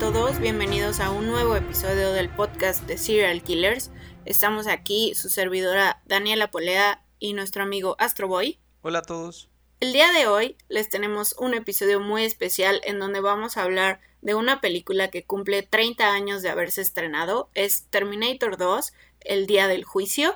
[0.00, 3.90] todos, bienvenidos a un nuevo episodio del podcast de Serial Killers.
[4.24, 8.58] Estamos aquí, su servidora Daniela Polea y nuestro amigo Astroboy.
[8.80, 9.50] Hola a todos.
[9.78, 14.00] El día de hoy les tenemos un episodio muy especial en donde vamos a hablar
[14.22, 17.50] de una película que cumple 30 años de haberse estrenado.
[17.52, 20.34] Es Terminator 2, El Día del Juicio.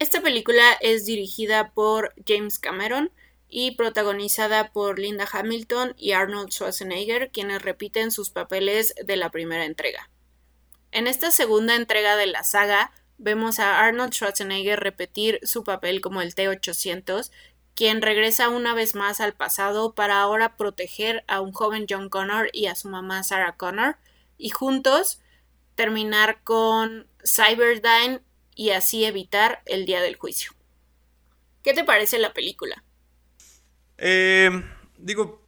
[0.00, 3.12] Esta película es dirigida por James Cameron
[3.56, 9.64] y protagonizada por Linda Hamilton y Arnold Schwarzenegger, quienes repiten sus papeles de la primera
[9.64, 10.10] entrega.
[10.90, 16.20] En esta segunda entrega de la saga, vemos a Arnold Schwarzenegger repetir su papel como
[16.20, 17.30] el T-800,
[17.76, 22.50] quien regresa una vez más al pasado para ahora proteger a un joven John Connor
[22.52, 23.98] y a su mamá Sarah Connor,
[24.36, 25.20] y juntos
[25.76, 28.20] terminar con Cyberdyne
[28.56, 30.50] y así evitar el día del juicio.
[31.62, 32.83] ¿Qué te parece la película?
[33.98, 34.50] Eh,
[34.98, 35.46] digo,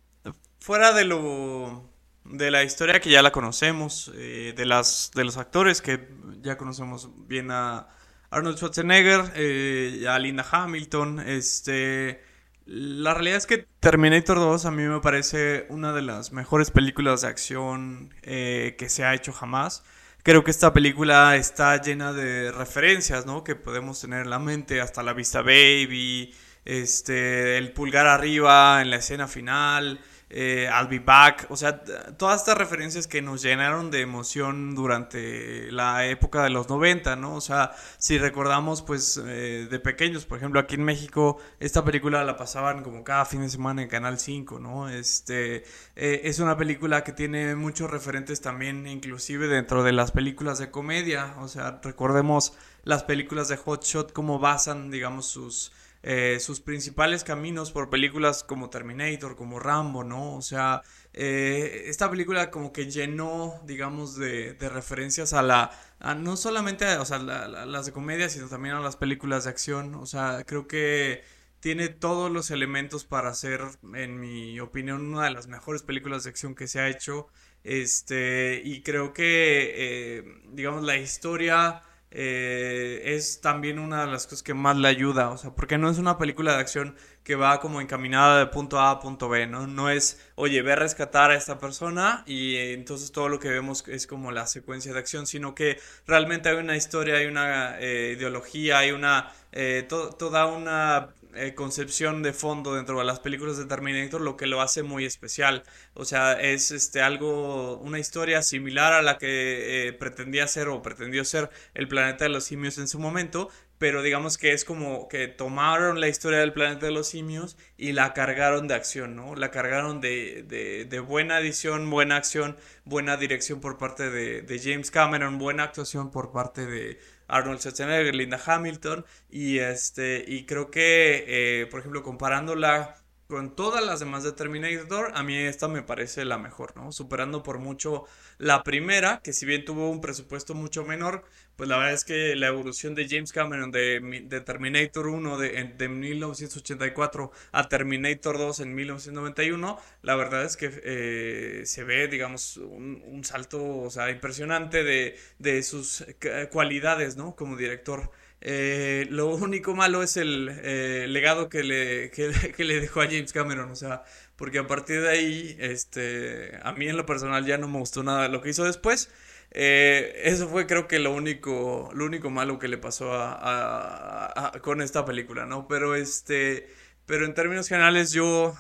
[0.61, 1.91] fuera de lo
[2.25, 6.09] de la historia que ya la conocemos, eh, de las de los actores que
[6.43, 7.89] ya conocemos bien a
[8.31, 12.23] Arnold Schwarzenegger, eh, a Linda Hamilton, este
[12.67, 17.21] la realidad es que Terminator 2 a mí me parece una de las mejores películas
[17.23, 19.85] de acción que se ha hecho jamás.
[20.25, 23.45] Creo que esta película está llena de referencias, ¿no?
[23.45, 26.35] Que podemos tener en la mente, hasta la vista baby,
[26.67, 31.85] este, el pulgar arriba en la escena final, eh, I'll be back, o sea,
[32.19, 37.37] todas estas referencias que nos llenaron de emoción durante la época de los 90, ¿no?
[37.37, 42.25] O sea, si recordamos, pues, eh, de pequeños, por ejemplo, aquí en México, esta película
[42.25, 44.89] la pasaban como cada fin de semana en Canal 5, ¿no?
[44.89, 45.59] Este,
[45.95, 50.73] eh, es una película que tiene muchos referentes también, inclusive dentro de las películas de
[50.73, 55.73] comedia, o sea, recordemos las películas de Hot Shot, cómo basan, digamos, sus
[56.09, 60.37] eh, sus principales caminos por películas como Terminator, como Rambo, ¿no?
[60.37, 65.73] O sea, eh, esta película como que llenó, digamos, de, de referencias a la,
[66.19, 69.97] no solamente a, o sea, las de comedia, sino también a las películas de acción.
[69.97, 71.25] O sea, creo que
[71.59, 73.63] tiene todos los elementos para ser,
[73.95, 77.27] en mi opinión, una de las mejores películas de acción que se ha hecho.
[77.65, 79.73] Este, y creo que,
[80.19, 85.31] eh, digamos, la historia eh, es también una de las cosas que más le ayuda,
[85.31, 88.79] o sea, porque no es una película de acción que va como encaminada de punto
[88.79, 89.67] A a punto B, ¿no?
[89.67, 93.85] No es, oye, ve a rescatar a esta persona y entonces todo lo que vemos
[93.89, 98.15] es como la secuencia de acción, sino que realmente hay una historia, hay una eh,
[98.17, 103.67] ideología, hay una, eh, toda una eh, concepción de fondo dentro de las películas de
[103.67, 105.65] Terminator lo que lo hace muy especial.
[105.95, 110.83] O sea, es este algo, una historia similar a la que eh, pretendía ser o
[110.83, 113.49] pretendió ser el planeta de los simios en su momento,
[113.79, 117.93] pero digamos que es como que tomaron la historia del planeta de los simios y
[117.93, 119.35] la cargaron de acción, ¿no?
[119.35, 120.45] La cargaron de,
[120.89, 126.11] de, buena edición, buena acción, buena dirección por parte de, de James Cameron, buena actuación
[126.11, 126.99] por parte de
[127.29, 131.25] Arnold Schwarzenegger, Linda Hamilton, y, este, y creo que,
[131.63, 132.97] eh, por ejemplo, comparándola
[133.29, 136.93] con todas las demás de Terminator, a mí esta me parece la mejor, ¿no?
[136.93, 138.05] Superando por mucho
[138.39, 141.25] la primera, que si bien tuvo un presupuesto mucho menor,
[141.57, 145.89] pues la verdad es que la evolución de James Cameron de, Terminator 1 de, de,
[145.89, 153.23] 1984 a Terminator 2 en 1991, la verdad es que eh, se ve, digamos, un,
[153.25, 156.05] salto, o sea, impresionante de, de sus
[156.53, 157.35] cualidades, ¿no?
[157.35, 158.11] Como director.
[158.41, 162.11] Eh, lo único malo es el eh, legado que le,
[162.57, 164.05] que, le dejó a James Cameron, o sea,
[164.37, 168.03] porque a partir de ahí, este, a mí en lo personal ya no me gustó
[168.03, 169.11] nada lo que hizo después.
[169.53, 174.83] Eh, eso fue creo que lo único, lo único malo que le pasó a, con
[174.83, 175.67] esta película, ¿no?
[175.69, 176.69] Pero este,
[177.07, 178.55] pero en términos generales yo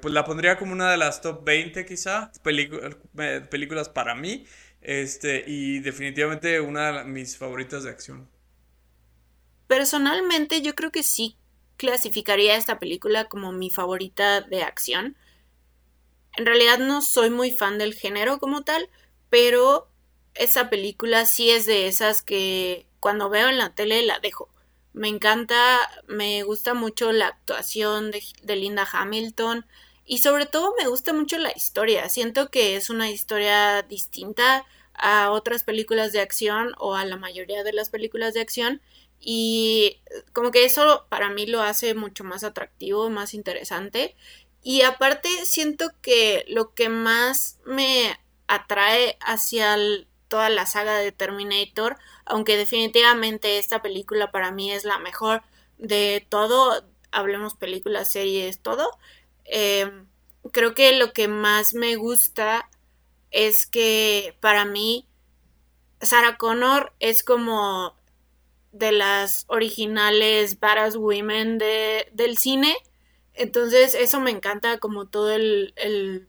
[0.00, 4.46] pues la pondría como una de las top 20 quizá películas para mí,
[4.80, 8.28] este, y definitivamente una de mis favoritas de acción.
[9.70, 11.36] Personalmente yo creo que sí
[11.76, 15.16] clasificaría esta película como mi favorita de acción.
[16.36, 18.90] En realidad no soy muy fan del género como tal,
[19.28, 19.86] pero
[20.34, 24.48] esta película sí es de esas que cuando veo en la tele la dejo.
[24.92, 25.78] Me encanta,
[26.08, 29.66] me gusta mucho la actuación de, de Linda Hamilton
[30.04, 32.08] y sobre todo me gusta mucho la historia.
[32.08, 37.62] Siento que es una historia distinta a otras películas de acción o a la mayoría
[37.62, 38.82] de las películas de acción
[39.20, 40.00] y
[40.32, 44.16] como que eso para mí lo hace mucho más atractivo, más interesante.
[44.62, 49.76] Y aparte siento que lo que más me atrae hacia
[50.28, 55.42] toda la saga de Terminator, aunque definitivamente esta película para mí es la mejor
[55.76, 58.90] de todo, hablemos películas, series, todo,
[59.44, 59.90] eh,
[60.52, 62.68] creo que lo que más me gusta
[63.30, 65.06] es que para mí
[66.00, 67.99] Sarah Connor es como
[68.72, 72.76] de las originales badass women de, del cine.
[73.34, 76.28] Entonces eso me encanta como todo el, el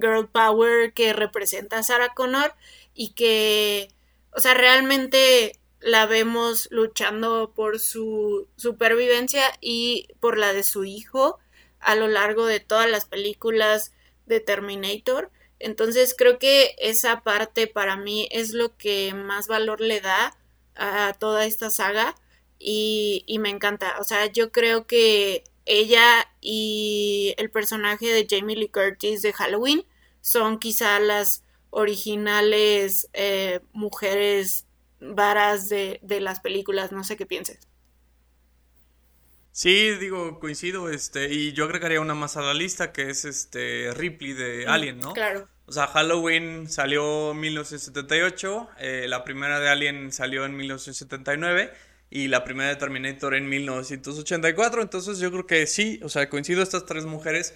[0.00, 2.54] girl power que representa Sarah Connor
[2.94, 3.88] y que,
[4.30, 11.38] o sea, realmente la vemos luchando por su supervivencia y por la de su hijo
[11.80, 13.92] a lo largo de todas las películas
[14.26, 15.30] de Terminator.
[15.58, 20.36] Entonces creo que esa parte para mí es lo que más valor le da
[20.76, 22.14] a toda esta saga
[22.58, 23.96] y, y me encanta.
[24.00, 29.84] O sea, yo creo que ella y el personaje de Jamie Lee Curtis de Halloween
[30.20, 34.66] son quizá las originales eh, mujeres
[35.00, 36.92] varas de, de, las películas.
[36.92, 37.68] No sé qué pienses.
[39.52, 43.90] Sí, digo, coincido, este, y yo agregaría una más a la lista que es este
[43.94, 45.14] Ripley de mm, Alien, ¿no?
[45.14, 45.48] Claro.
[45.66, 51.72] O sea, Halloween salió en 1978, eh, la primera de Alien salió en 1979
[52.08, 56.62] y la primera de Terminator en 1984, entonces yo creo que sí, o sea, coincido
[56.62, 57.54] estas tres mujeres.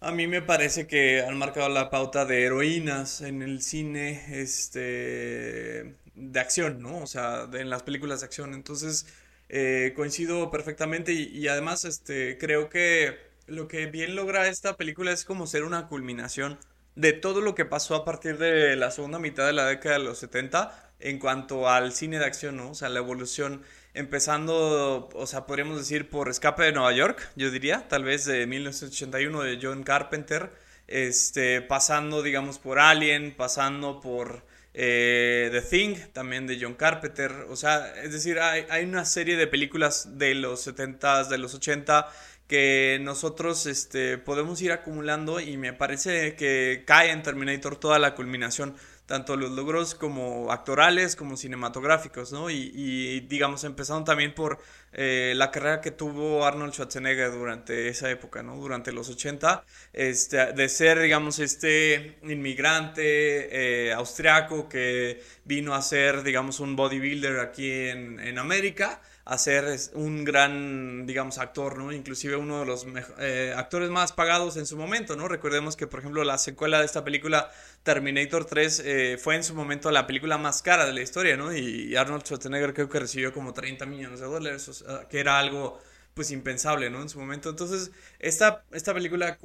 [0.00, 5.96] A mí me parece que han marcado la pauta de heroínas en el cine este,
[6.14, 6.98] de acción, ¿no?
[6.98, 8.54] O sea, en las películas de acción.
[8.54, 9.06] Entonces,
[9.48, 15.24] eh, coincido perfectamente y, además este, creo que lo que bien logra esta película es
[15.24, 16.58] como ser una culminación
[16.98, 20.04] de todo lo que pasó a partir de la segunda mitad de la década de
[20.04, 22.70] los 70 en cuanto al cine de acción, ¿no?
[22.70, 23.62] O sea, la evolución
[23.94, 28.48] empezando, o sea, podríamos decir por Escape de Nueva York, yo diría, tal vez de
[28.48, 30.50] 1981 de John Carpenter,
[30.88, 34.44] este, pasando, digamos, por Alien, pasando por
[34.74, 37.30] eh, The Thing, también de John Carpenter.
[37.48, 41.54] O sea, es decir, hay, hay una serie de películas de los 70s, de los
[41.54, 42.08] 80
[42.48, 48.14] que nosotros este, podemos ir acumulando y me parece que cae en Terminator toda la
[48.14, 48.74] culminación
[49.08, 52.50] tanto los logros como actorales como cinematográficos, ¿no?
[52.50, 54.58] Y, digamos, empezando también por
[54.92, 58.56] eh, la carrera que tuvo Arnold Schwarzenegger durante esa época, ¿no?
[58.56, 66.22] Durante los 80, este, de ser, digamos, este inmigrante eh, austriaco que vino a ser,
[66.22, 71.92] digamos, un bodybuilder aquí en, en América a ser un gran, digamos, actor, ¿no?
[71.92, 72.86] Inclusive uno de los
[73.18, 75.28] eh, actores más pagados en su momento, ¿no?
[75.28, 77.50] Recordemos que, por ejemplo, la secuela de esta película,
[77.82, 81.54] Terminator 3, eh, fue en su momento la película más cara de la historia, ¿no?
[81.54, 85.78] Y Arnold Schwarzenegger creo que recibió como 30 millones de dólares, que era algo
[86.14, 87.02] pues impensable, ¿no?
[87.02, 87.50] En su momento.
[87.50, 87.90] Entonces,
[88.20, 89.36] esta, esta película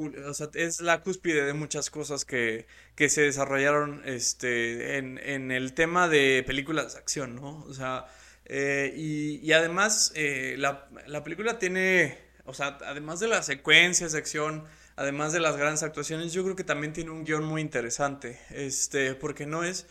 [0.53, 6.07] es la cúspide de muchas cosas que, que se desarrollaron este, en, en el tema
[6.07, 7.65] de películas de acción, ¿no?
[7.65, 8.07] O sea,
[8.45, 10.88] eh, y, además, eh, la,
[11.24, 16.34] película tiene, o sea, además de las secuencias de acción, además de las grandes actuaciones,
[16.34, 19.88] yo creo que también tiene un guion muy interesante, este, porque no es,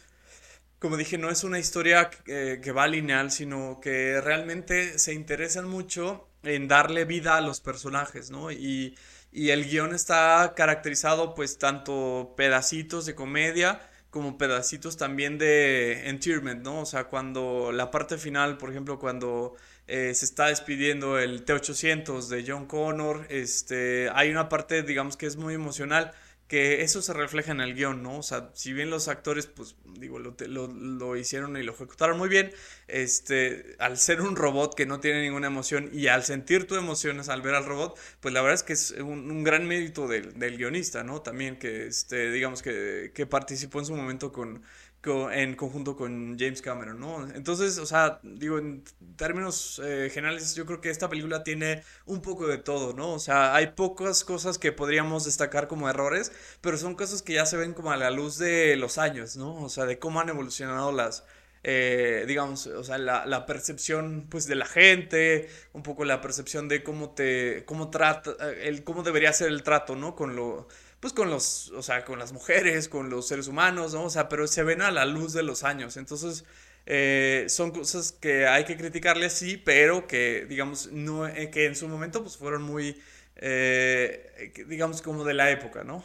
[0.79, 5.69] como dije, no es una historia que, que va lineal, sino que realmente se interesan
[5.69, 8.51] mucho en darle vida a los personajes, ¿no?
[8.51, 8.97] Y,
[9.33, 13.81] y el guion está caracterizado pues tanto pedacitos de comedia,
[14.12, 16.81] como pedacitos también de entertainment, ¿no?
[16.82, 19.55] O sea, cuando la parte final, por ejemplo, cuando
[19.87, 25.25] eh, se está despidiendo el T-800 de John Connor, este, hay una parte, digamos, que
[25.25, 26.13] es muy emocional
[26.53, 28.19] que eso se refleja en el guion, ¿no?
[28.19, 32.29] O sea, si bien los actores, pues, digo, lo, lo, hicieron y lo ejecutaron muy
[32.29, 32.53] bien,
[32.89, 37.31] este, al ser un robot que no tiene ninguna emoción y al sentir tus emociones
[37.31, 40.59] al ver al robot, pues la verdad es que es un, gran mérito del, del,
[40.59, 41.23] guionista, ¿no?
[41.23, 44.63] También que, este, digamos, que, que participó en su momento con,
[45.05, 47.29] en conjunto con James Cameron, ¿no?
[47.35, 48.85] Entonces, o sea, digo, en
[49.17, 53.13] términos eh, generales, yo creo que esta película tiene un poco de todo, ¿no?
[53.13, 57.47] O sea, hay pocas cosas que podríamos destacar como errores, pero son cosas que ya
[57.47, 59.56] se ven como a la luz de los años, ¿no?
[59.63, 61.25] O sea, de cómo han evolucionado las,
[61.65, 66.69] eh, digamos, o sea, la, la, percepción, pues, de la gente, un poco la percepción
[66.69, 70.15] de cómo te, cómo trata, el, cómo debería ser el trato, ¿no?
[70.15, 70.69] Con lo
[71.03, 74.05] pues con los, o sea, con las mujeres, con los seres humanos, ¿no?
[74.05, 75.97] O sea, pero se ven a la luz de los años.
[75.97, 76.44] Entonces,
[76.87, 81.75] eh, son cosas que hay que criticarle, sí, pero que, digamos, no, eh, que en
[81.75, 83.03] su momento, pues fueron muy,
[83.35, 86.05] eh, digamos, como de la época, ¿no?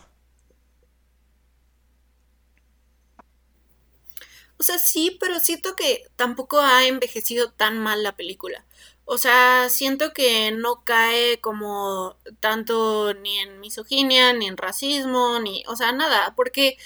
[4.59, 8.65] O sea, sí, pero siento que tampoco ha envejecido tan mal la película.
[9.09, 15.63] O sea, siento que no cae como tanto ni en misoginia, ni en racismo, ni,
[15.67, 16.77] o sea, nada, porque,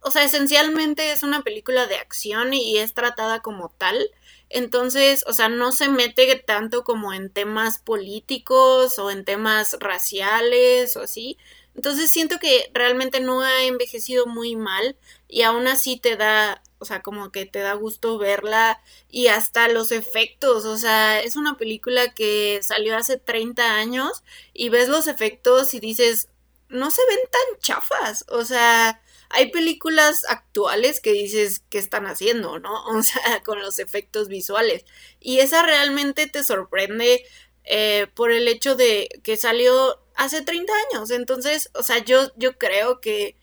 [0.00, 4.10] o sea, esencialmente es una película de acción y es tratada como tal.
[4.48, 10.96] Entonces, o sea, no se mete tanto como en temas políticos o en temas raciales
[10.96, 11.36] o así.
[11.74, 14.96] Entonces siento que realmente no ha envejecido muy mal
[15.28, 19.68] y aún así te da, o sea, como que te da gusto verla y hasta
[19.68, 25.06] los efectos, o sea, es una película que salió hace 30 años y ves los
[25.06, 26.28] efectos y dices,
[26.68, 32.58] no se ven tan chafas, o sea, hay películas actuales que dices que están haciendo,
[32.58, 32.84] ¿no?
[32.98, 34.84] O sea, con los efectos visuales.
[35.20, 37.24] Y esa realmente te sorprende
[37.64, 41.10] eh, por el hecho de que salió hace 30 años.
[41.10, 43.36] Entonces, o sea, yo, yo creo que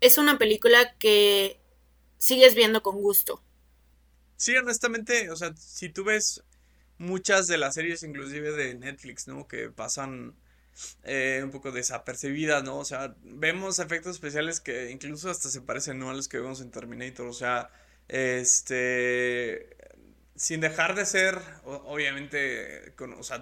[0.00, 1.60] es una película que
[2.18, 3.42] sigues viendo con gusto.
[4.36, 6.42] Sí, honestamente, o sea, si tú ves
[6.98, 9.48] muchas de las series, inclusive de Netflix, ¿no?
[9.48, 10.34] Que pasan
[11.04, 12.78] eh, un poco desapercibidas, ¿no?
[12.78, 16.10] O sea, vemos efectos especiales que incluso hasta se parecen, ¿no?
[16.10, 17.70] A los que vemos en Terminator, o sea,
[18.08, 19.76] este
[20.36, 22.94] sin dejar de ser, obviamente,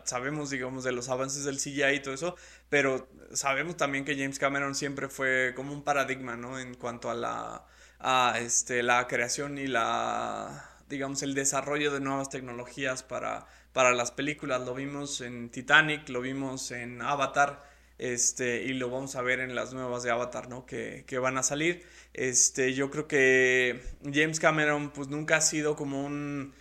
[0.04, 2.36] sabemos, digamos, de los avances del CGI y todo eso,
[2.68, 6.58] pero sabemos también que James Cameron siempre fue como un paradigma, ¿no?
[6.58, 7.66] En cuanto a la,
[7.98, 14.12] a, este, la creación y la, digamos, el desarrollo de nuevas tecnologías para, para las
[14.12, 14.62] películas.
[14.62, 17.64] Lo vimos en Titanic, lo vimos en Avatar,
[17.98, 20.64] este, y lo vamos a ver en las nuevas de Avatar, ¿no?
[20.64, 21.84] Que, que van a salir.
[22.12, 26.54] Este, yo creo que James Cameron, pues nunca ha sido como un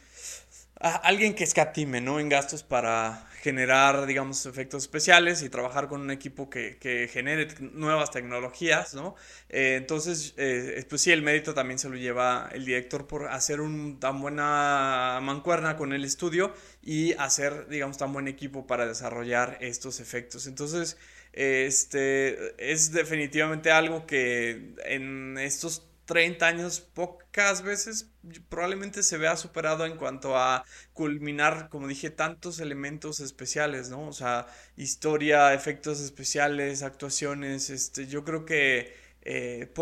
[0.84, 2.20] alguien que escatime, ¿no?
[2.20, 7.48] En gastos para generar, digamos, efectos especiales y trabajar con un equipo que, que genere
[7.60, 9.16] nuevas tecnologías, ¿no?
[9.50, 13.62] Eh, entonces, eh, pues sí, el mérito también se lo lleva el director por hacer
[13.62, 19.58] un tan buena mancuerna con el estudio y hacer, digamos, tan buen equipo para desarrollar
[19.62, 20.48] estos efectos.
[20.48, 20.98] Entonces,
[21.34, 28.12] este es definitivamente algo que en estos 30 años pocas veces
[28.48, 34.08] probablemente se vea superado en cuanto a culminar, como dije, tantos elementos especiales, ¿no?
[34.08, 34.46] O sea,
[34.78, 38.94] historia, efectos especiales, actuaciones, este, yo creo que
[39.24, 39.74] eh,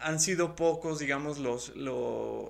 [0.00, 1.72] han sido pocos, digamos, los,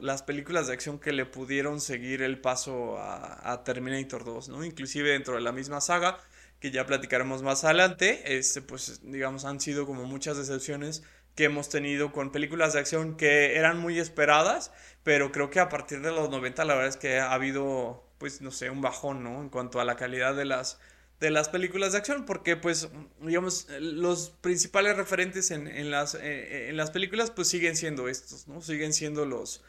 [0.00, 4.64] las películas de acción que le pudieron seguir el paso a, Terminator 2, ¿no?
[4.64, 6.16] Inclusive dentro de la misma saga,
[6.58, 11.02] que ya platicaremos más adelante, este, pues, digamos, han sido como muchas decepciones
[11.34, 14.72] que hemos tenido con películas de acción que eran muy esperadas,
[15.02, 18.40] pero creo que a partir de los 90 la verdad es que ha habido, pues
[18.40, 19.40] no sé, un bajón, ¿no?
[19.40, 20.78] En cuanto a la calidad de las,
[21.20, 22.88] de las películas de acción, porque pues,
[23.20, 28.48] digamos, los principales referentes en, en las, eh, en las películas pues siguen siendo estos,
[28.48, 28.60] ¿no?
[28.62, 29.62] Siguen siendo los...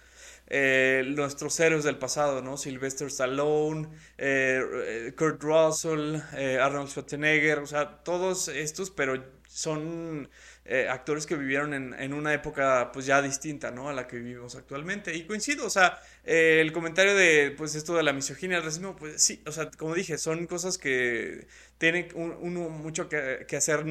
[0.54, 2.58] Eh, nuestros héroes del pasado, ¿no?
[2.58, 3.88] Sylvester Stallone,
[4.18, 6.18] eh, Kurt Russell,
[6.60, 10.30] Arnold Schwarzenegger, o sea, todos estos, pero son
[10.64, 13.90] eh, actores que vivieron en, una época pues ya distinta, ¿no?
[13.90, 15.16] A la que vivimos actualmente.
[15.16, 18.96] Y coincido, o sea, eh, el comentario de pues esto de la misoginia, el racismo,
[18.96, 21.48] pues sí, o sea, como dije, son cosas que
[21.80, 23.86] tiene uno mucho que, hacer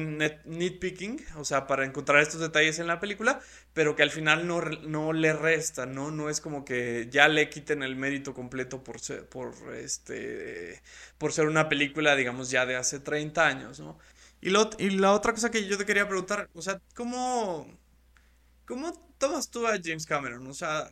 [0.45, 3.41] nitpicking, o sea, para encontrar estos detalles en la película,
[3.73, 6.09] pero que al final no, no le resta, ¿no?
[6.09, 10.81] No es como que ya le quiten el mérito completo por ser, por, este,
[11.17, 13.99] por ser una película, digamos, ya de hace 30 años, ¿no?
[14.41, 17.67] Y, y la otra cosa que yo te quería preguntar, o sea, ¿cómo,
[18.65, 20.47] ¿cómo tomas tú a James Cameron?
[20.47, 20.91] O sea,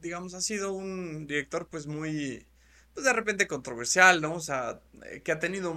[0.00, 2.46] digamos, ha sido un director pues muy,
[2.94, 4.34] pues de repente controversial, ¿no?
[4.34, 5.76] O sea, eh, que ha tenido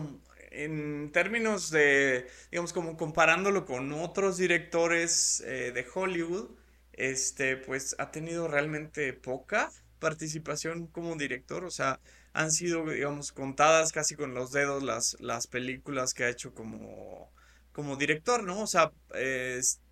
[0.52, 6.50] en términos de, digamos, como comparándolo con otros directores eh, de Hollywood,
[6.94, 12.00] este, pues ha tenido realmente poca participación como director, o sea,
[12.33, 17.31] han sido, digamos, contadas casi con los dedos las, las películas que ha hecho como,
[17.71, 18.62] como director, ¿no?
[18.62, 18.91] O sea,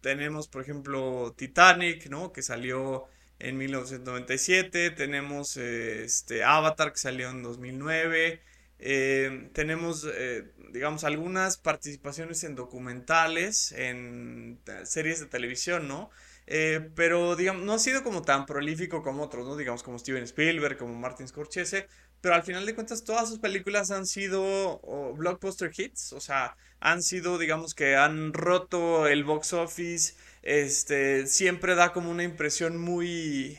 [0.01, 2.31] tenemos, por ejemplo, Titanic, ¿no?
[2.31, 3.07] Que salió
[3.39, 8.41] en 1997, tenemos este, Avatar, que salió en 2009,
[8.79, 16.09] eh, tenemos, eh, digamos, algunas participaciones en documentales, en series de televisión, ¿no?
[16.47, 19.57] Eh, pero, digamos, no ha sido como tan prolífico como otros, ¿no?
[19.57, 21.87] Digamos, como Steven Spielberg, como Martin Scorsese,
[22.21, 24.81] pero al final de cuentas todas sus películas han sido
[25.15, 31.75] blockbuster hits, o sea, han sido, digamos que han roto el box office, este, siempre
[31.75, 33.57] da como una impresión muy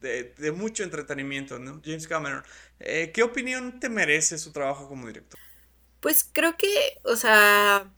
[0.00, 1.80] de, mucho entretenimiento, ¿no?
[1.84, 2.42] James Cameron,
[2.80, 5.38] eh, ¿qué opinión te merece su trabajo como director?
[6.00, 7.90] Pues creo que, o sea,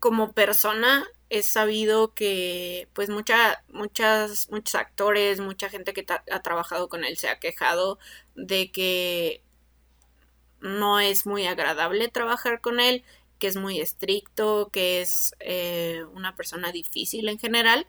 [0.00, 6.88] como persona he sabido que pues mucha, muchas, muchos actores, mucha gente que ha trabajado
[6.88, 7.98] con él se ha quejado
[8.34, 9.42] de que
[10.60, 13.04] no es muy agradable trabajar con él,
[13.38, 17.86] que es muy estricto, que es eh, una persona difícil en general,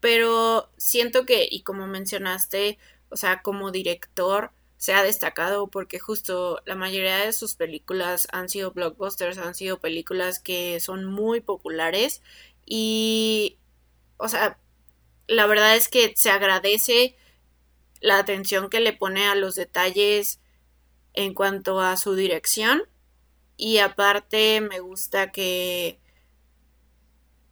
[0.00, 2.78] pero siento que, y como mencionaste,
[3.10, 8.48] o sea, como director, se ha destacado porque justo la mayoría de sus películas han
[8.48, 12.22] sido blockbusters, han sido películas que son muy populares
[12.66, 13.58] y,
[14.18, 14.58] o sea,
[15.28, 17.16] la verdad es que se agradece
[18.00, 20.40] la atención que le pone a los detalles
[21.14, 22.82] en cuanto a su dirección
[23.56, 25.98] y aparte me gusta que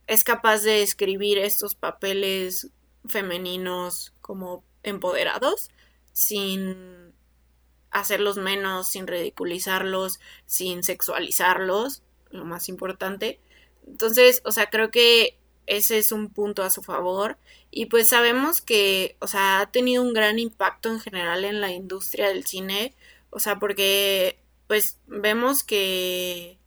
[0.07, 2.69] es capaz de escribir estos papeles
[3.07, 5.71] femeninos como empoderados
[6.13, 7.15] sin
[7.91, 13.41] hacerlos menos, sin ridiculizarlos, sin sexualizarlos, lo más importante.
[13.87, 17.39] Entonces, o sea, creo que ese es un punto a su favor.
[17.71, 21.73] Y pues sabemos que, o sea, ha tenido un gran impacto en general en la
[21.73, 22.95] industria del cine,
[23.31, 26.59] o sea, porque pues vemos que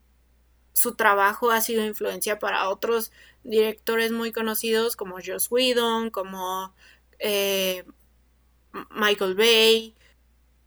[0.73, 3.11] su trabajo ha sido influencia para otros
[3.43, 6.75] directores muy conocidos como Joss Whedon, como
[7.19, 7.85] eh,
[8.91, 9.95] Michael Bay,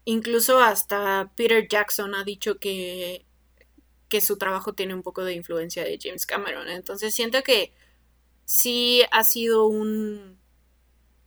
[0.04, 3.24] incluso hasta Peter Jackson ha dicho que,
[4.10, 6.68] que su trabajo tiene un poco de influencia de James Cameron.
[6.68, 7.72] Entonces siento que
[8.44, 10.38] sí ha sido un,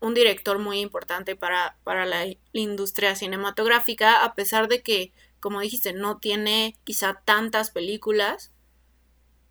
[0.01, 5.93] un director muy importante para, para la industria cinematográfica, a pesar de que, como dijiste,
[5.93, 8.51] no tiene quizá tantas películas,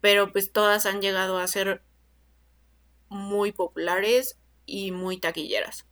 [0.02, 1.82] pero pues todas han llegado a ser
[3.08, 5.86] muy populares y muy taquilleras.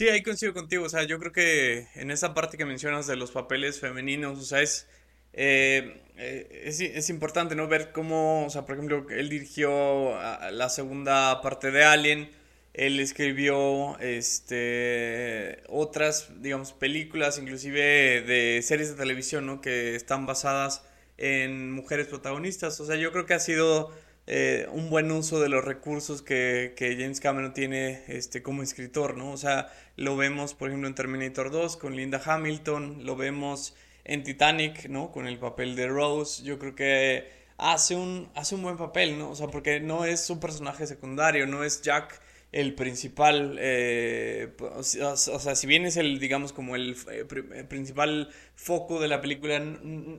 [0.00, 3.16] Sí, ahí coincido contigo, o sea, yo creo que en esa parte que mencionas de
[3.16, 4.88] los papeles femeninos, o sea, es,
[5.34, 6.62] eh, eh,
[6.96, 7.68] es, importante, ¿no?
[7.68, 10.18] Ver cómo, o sea, por ejemplo, él dirigió
[10.52, 12.30] la segunda parte de Alien,
[12.72, 19.60] él escribió, este, otras, digamos, películas, inclusive de series de televisión, ¿no?
[19.60, 20.82] Que están basadas
[21.18, 23.92] en mujeres protagonistas, o sea, yo creo que ha sido
[24.32, 29.32] eh, un buen uso de los recursos que, James Cameron tiene este, como escritor, ¿no?
[29.32, 34.22] O sea, lo vemos, por ejemplo, en Terminator 2 con Linda Hamilton, lo vemos en
[34.22, 35.10] Titanic, ¿no?
[35.10, 39.30] Con el papel de Rose, yo creo que hace un, hace un buen papel, ¿no?
[39.30, 44.82] O sea, porque no es un personaje secundario, no es Jack el principal, eh, o,
[44.84, 45.16] sea,
[45.56, 47.24] si bien es el, digamos, como el, eh,
[47.68, 49.60] principal foco de la película,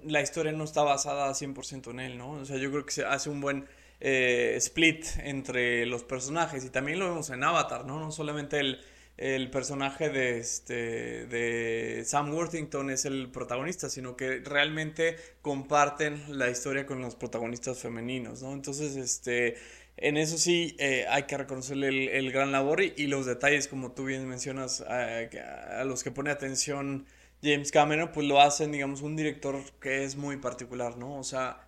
[0.03, 2.31] la historia no está basada 100% en él, ¿no?
[2.31, 3.67] O sea, yo creo que se hace un buen
[4.01, 6.65] eh, split entre los personajes.
[6.65, 7.99] Y también lo vemos en Avatar, ¿no?
[7.99, 8.81] No solamente el,
[9.17, 16.49] el personaje de, este, de Sam Worthington es el protagonista, sino que realmente comparten la
[16.49, 18.53] historia con los protagonistas femeninos, ¿no?
[18.53, 19.57] Entonces, este,
[19.97, 24.05] en eso sí eh, hay que reconocerle el, gran labor y, los detalles, como tú
[24.05, 27.05] bien mencionas, a, los que pone atención
[27.43, 31.19] James Cameron, pues lo hacen, digamos, un director que es muy particular, ¿no?
[31.19, 31.67] O sea,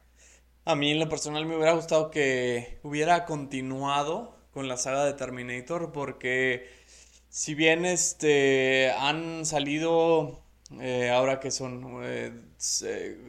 [0.65, 5.13] a mí en lo personal me hubiera gustado que hubiera continuado con la saga de
[5.13, 6.69] Terminator porque
[7.29, 10.41] si bien este han salido
[10.79, 12.31] eh, ahora que son eh,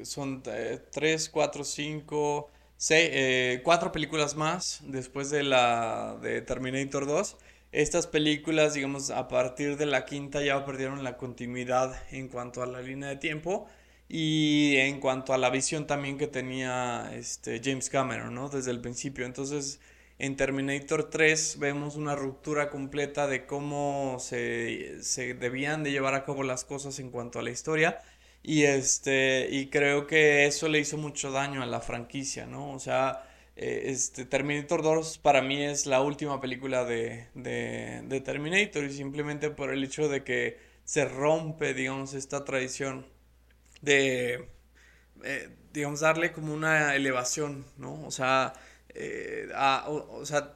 [0.02, 7.36] son 3, 4, 5, 6, 4 películas más después de la de Terminator 2
[7.72, 12.66] estas películas digamos a partir de la quinta ya perdieron la continuidad en cuanto a
[12.66, 13.66] la línea de tiempo
[14.08, 18.48] y en cuanto a la visión también que tenía este James Cameron, ¿no?
[18.48, 19.24] Desde el principio.
[19.26, 19.80] Entonces,
[20.18, 26.24] en Terminator 3 vemos una ruptura completa de cómo se, se debían de llevar a
[26.24, 28.00] cabo las cosas en cuanto a la historia.
[28.42, 32.72] Y, este, y creo que eso le hizo mucho daño a la franquicia, ¿no?
[32.72, 33.22] O sea,
[33.56, 38.92] eh, este, Terminator 2 para mí es la última película de, de, de Terminator y
[38.92, 43.06] simplemente por el hecho de que se rompe, digamos, esta tradición
[43.84, 44.48] de,
[45.24, 48.04] eh, digamos, darle como una elevación, ¿no?
[48.04, 48.54] O sea,
[48.94, 49.48] eh,
[49.86, 50.54] o, sea,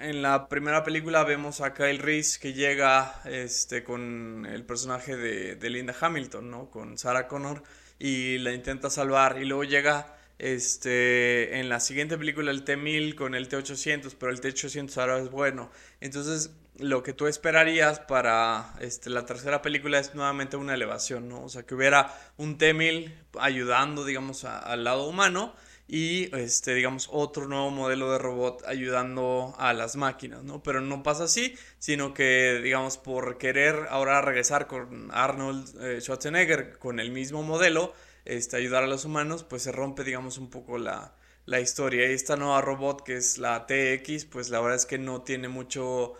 [0.00, 5.56] en la primera película vemos a Kyle Reese que llega este, con el personaje de,
[5.56, 6.70] de Linda Hamilton, ¿no?
[6.70, 7.62] Con Sarah Connor
[7.98, 13.34] y la intenta salvar y luego llega este, en la siguiente película el T-1000 con
[13.34, 15.70] el T-800, pero el T-800 ahora es bueno.
[16.00, 21.44] Entonces, lo que tú esperarías para este, la tercera película es nuevamente una elevación, ¿no?
[21.44, 25.54] O sea, que hubiera un T-1000 ayudando, digamos, al lado humano
[25.86, 30.62] y, este, digamos, otro nuevo modelo de robot ayudando a las máquinas, ¿no?
[30.62, 36.78] Pero no pasa así, sino que, digamos, por querer ahora regresar con Arnold eh, Schwarzenegger
[36.78, 37.92] con el mismo modelo,
[38.24, 41.14] este, ayudar a los humanos, pues se rompe, digamos, un poco la,
[41.46, 42.10] la historia.
[42.10, 45.48] Y esta nueva robot que es la TX, pues la verdad es que no tiene
[45.48, 46.14] mucho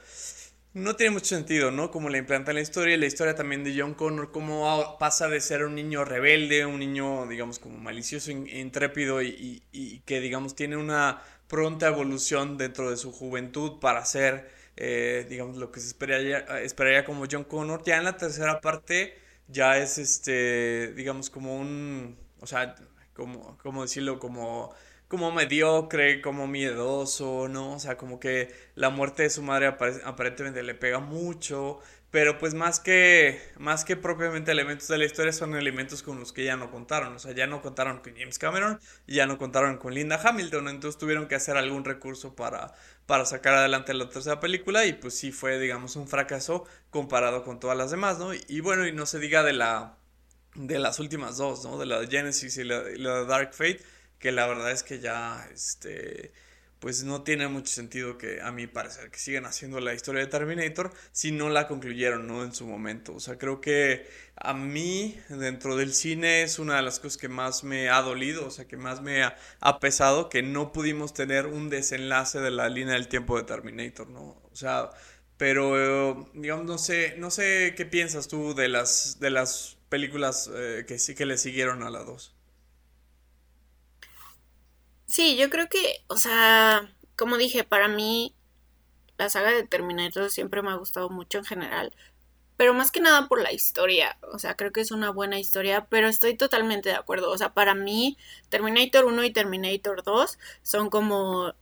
[0.74, 1.90] no tiene mucho sentido, ¿no?
[1.90, 5.28] Como la implanta en la historia y la historia también de John Connor, cómo pasa
[5.28, 9.62] de ser un niño rebelde, un niño, digamos, como malicioso, intrépido y,
[10.04, 15.70] que, digamos, tiene una pronta evolución dentro de su juventud para ser eh, digamos, lo
[15.70, 17.82] que se esperaría, como John Connor.
[17.84, 19.16] Ya en la tercera parte
[19.48, 22.74] ya es, este, digamos, como un, o sea,
[23.14, 24.74] como, como decirlo, como
[25.08, 27.74] como mediocre, como miedoso, ¿no?
[27.74, 29.66] O sea, como que la muerte de su madre
[30.04, 35.32] aparentemente le pega mucho, pero pues más que, más que propiamente elementos de la historia
[35.32, 38.38] son elementos con los que ya no contaron, o sea, ya no contaron con James
[38.38, 42.72] Cameron, ya no contaron con Linda Hamilton, entonces tuvieron que hacer algún recurso para,
[43.06, 47.58] para sacar adelante la tercera película y pues sí fue, digamos, un fracaso comparado con
[47.58, 48.30] todas las demás, ¿no?
[48.32, 49.98] Y, bueno, y no se diga de la
[50.54, 51.78] de las últimas dos, ¿no?
[51.78, 53.80] De la de Genesis y la, y la de Dark Fate,
[54.24, 56.32] que la verdad es que ya, este,
[56.78, 60.28] pues no tiene mucho sentido que, a mi parecer, que sigan haciendo la historia de
[60.28, 62.42] Terminator si no la concluyeron, ¿no?
[62.42, 63.14] En su momento.
[63.14, 67.28] O sea, creo que a mí, dentro del cine, es una de las cosas que
[67.28, 69.36] más me ha dolido, o sea, que más me ha,
[69.78, 74.40] pesado, que no pudimos tener un desenlace de la línea del tiempo de Terminator, ¿no?
[74.50, 74.88] O sea,
[75.36, 80.86] pero, digamos, no sé, no sé qué piensas tú de las, de las películas eh,
[80.88, 82.33] que sí que le siguieron a la 2.
[85.14, 88.34] Sí, yo creo que, o sea, como dije, para mí
[89.16, 91.94] la saga de Terminator siempre me ha gustado mucho en general,
[92.56, 95.86] pero más que nada por la historia, o sea, creo que es una buena historia,
[95.88, 100.90] pero estoy totalmente de acuerdo, o sea, para mí Terminator 1 y Terminator 2 son
[100.90, 101.54] como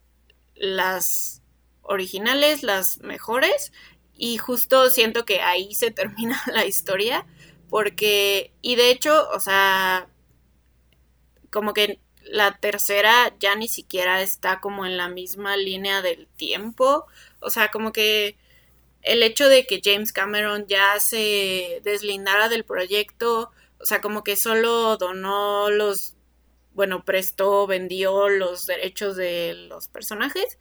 [0.55, 1.43] las
[1.83, 3.73] originales, las mejores,
[4.15, 7.27] y justo siento que ahí se termina la historia,
[7.69, 10.09] porque, y de hecho, o sea,
[11.51, 17.07] como que la tercera ya ni siquiera está como en la misma línea del tiempo.
[17.41, 18.37] O sea, como que
[19.03, 24.37] el hecho de que James Cameron ya se deslindara del proyecto, o sea, como que
[24.37, 26.17] solo donó los,
[26.75, 30.59] bueno, prestó, vendió los derechos de los personajes,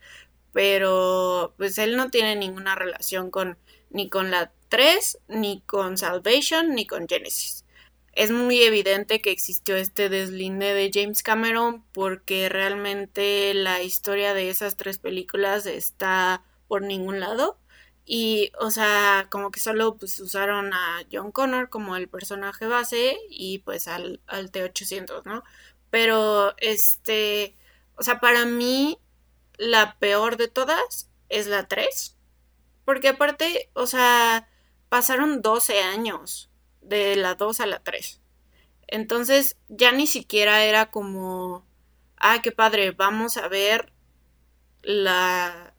[0.53, 3.57] pero pues él no tiene ninguna relación con
[3.89, 7.65] ni con la 3, ni con Salvation, ni con Genesis
[8.13, 14.49] es muy evidente que existió este deslinde de James Cameron porque realmente la historia de
[14.49, 17.57] esas tres películas está por ningún lado.
[18.05, 23.17] Y o sea como que solo pues usaron a John Connor como el personaje base
[23.29, 25.43] y pues al, al T800 no
[25.91, 27.55] pero este
[27.95, 28.99] o sea para mí
[29.57, 32.17] la peor de todas es la 3
[32.85, 34.49] porque aparte o sea
[34.89, 36.50] pasaron 12 años
[36.81, 38.21] de la 2 a la 3.
[38.87, 41.65] Entonces ya ni siquiera era como,
[42.17, 43.93] ah, qué padre, vamos a ver
[44.81, 45.73] la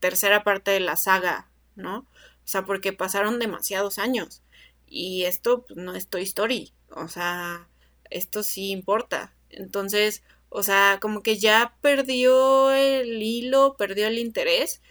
[0.00, 1.98] tercera parte de la saga, ¿no?
[1.98, 4.42] O sea, porque pasaron demasiados años.
[4.86, 6.72] Y esto pues, no es Toy Story.
[6.90, 7.68] O sea,
[8.10, 9.34] esto sí importa.
[9.50, 14.82] Entonces, o sea, como que ya perdió el hilo, perdió el interés.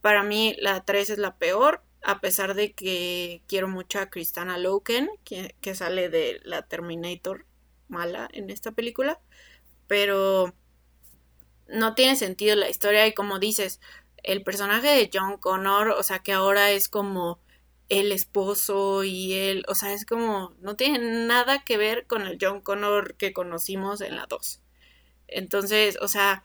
[0.00, 4.58] Para mí la 3 es la peor a pesar de que quiero mucho a Kristana
[4.58, 7.46] Loken, que, sale de la Terminator
[7.88, 9.20] mala en esta película,
[9.86, 10.54] pero
[11.68, 13.80] no tiene sentido la historia y como dices,
[14.22, 17.40] el personaje de John Connor, o sea, que ahora es como
[17.88, 22.38] el esposo y él, o sea, es como, no tiene nada que ver con el
[22.40, 24.60] John Connor que conocimos en la 2.
[25.28, 26.44] Entonces, o sea,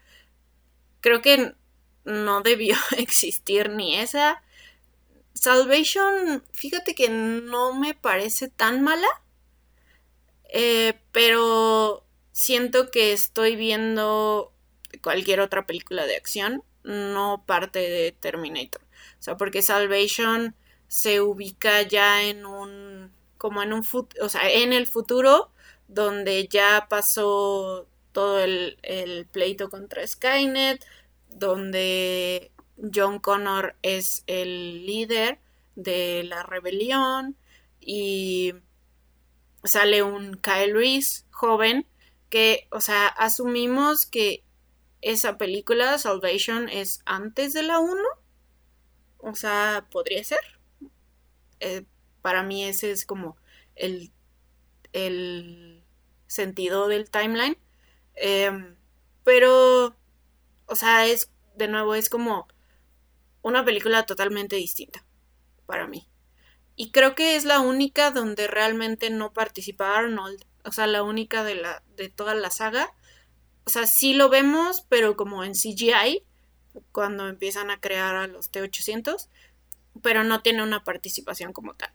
[1.02, 1.54] creo que
[2.06, 4.44] no debió existir ni esa
[5.38, 9.08] Salvation, fíjate que no me parece tan mala,
[10.50, 14.54] eh, pero siento que estoy viendo
[15.02, 18.82] cualquier otra película de acción, no parte de Terminator.
[19.20, 20.56] O sea, porque Salvation
[20.88, 23.86] se ubica ya en un, como en un,
[24.22, 25.52] o sea, en el futuro,
[25.88, 30.84] donde ya pasó todo el, el pleito contra Skynet,
[31.30, 32.52] donde
[32.94, 35.40] John Connor es el líder
[35.76, 37.36] de la rebelión
[37.80, 38.54] y
[39.64, 41.88] sale un Kyle Reese joven
[42.30, 44.44] que, o sea, asumimos que
[45.02, 48.02] esa película, Salvation, es antes de la 1.
[49.20, 50.40] O sea, podría ser.
[51.60, 51.86] Eh,
[52.22, 53.38] para mí ese es como
[53.76, 54.12] el,
[54.94, 55.84] el
[56.28, 57.58] sentido del timeline.
[58.16, 58.76] Em,
[59.24, 59.96] pero,
[60.66, 62.48] o sea, es, de nuevo, es como
[63.48, 65.06] una película totalmente distinta
[65.66, 66.08] para mí.
[66.76, 70.46] Y creo que es la única donde realmente no participa Arnold.
[70.64, 72.94] O sea, la única de, la, de toda la saga.
[73.66, 76.24] O sea, sí lo vemos, pero como en CGI,
[76.92, 79.28] cuando empiezan a crear a los T-800,
[80.02, 81.92] pero no tiene una participación como tal.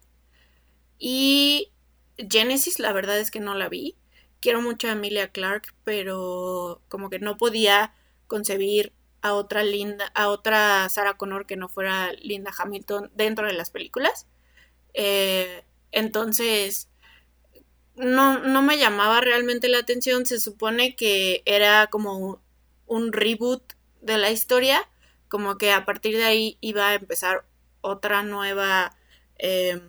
[0.99, 1.71] Y
[2.17, 3.95] Genesis, la verdad es que no la vi.
[4.41, 7.93] Quiero mucho a Emilia Clark, pero como que no podía
[8.27, 8.91] concebir
[9.23, 13.71] a otra Linda, a otra Sarah Connor que no fuera Linda Hamilton dentro de las
[13.71, 14.27] películas.
[14.93, 16.89] Eh, entonces,
[17.95, 20.25] no, no me llamaba realmente la atención.
[20.25, 22.43] Se supone que era como
[22.85, 23.63] un reboot
[24.01, 24.89] de la historia,
[25.29, 27.45] como que a partir de ahí iba a empezar
[27.79, 28.97] otra nueva
[29.39, 29.81] eh,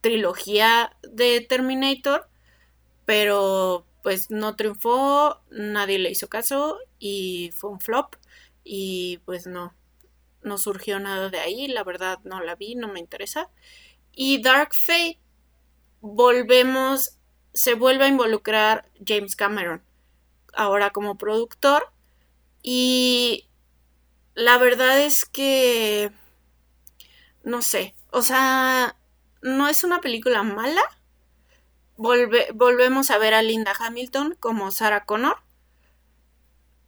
[0.00, 2.28] trilogía de Terminator,
[3.04, 8.16] pero pues no triunfó, nadie le hizo caso y fue un flop
[8.64, 9.74] y pues no,
[10.42, 13.48] no surgió nada de ahí, la verdad no la vi, no me interesa.
[14.12, 15.20] Y Dark Fate,
[16.00, 17.18] volvemos,
[17.54, 19.82] se vuelve a involucrar James Cameron,
[20.54, 21.92] ahora como productor,
[22.62, 23.48] y
[24.34, 26.12] la verdad es que,
[27.42, 28.96] no sé, o sea,
[29.42, 30.82] no es una película mala.
[32.00, 35.36] Volvemos a ver a Linda Hamilton como Sarah Connor.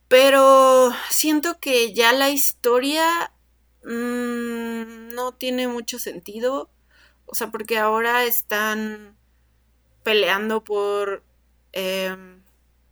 [0.09, 3.33] Pero siento que ya la historia
[3.85, 6.71] mm, no tiene mucho sentido.
[7.27, 9.17] O sea, porque ahora están
[10.03, 11.23] peleando por
[11.73, 12.43] em,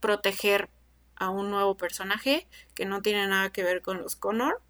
[0.01, 0.71] proteger
[1.17, 4.63] a un nuevo personaje que no tiene nada que ver con los Connor.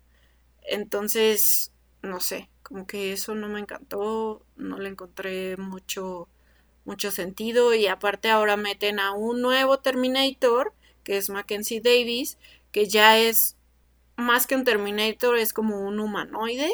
[0.63, 6.29] Entonces, no sé, como que eso no me encantó, no le encontré mucho
[6.91, 10.73] mucho sentido y aparte ahora meten a un nuevo Terminator
[11.05, 12.37] que es Mackenzie Davis,
[12.73, 13.57] que ya es
[14.17, 16.71] más que un Terminator, es como un humanoide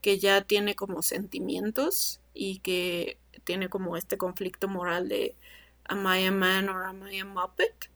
[0.00, 5.36] que ya tiene como sentimientos y que tiene como este conflicto moral de
[5.84, 7.90] am I a man or am I a muppet?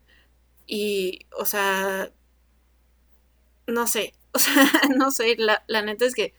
[0.67, 2.11] Y, o sea,
[3.67, 4.55] no sé, o sea,
[4.97, 6.35] no sé, la, la neta es que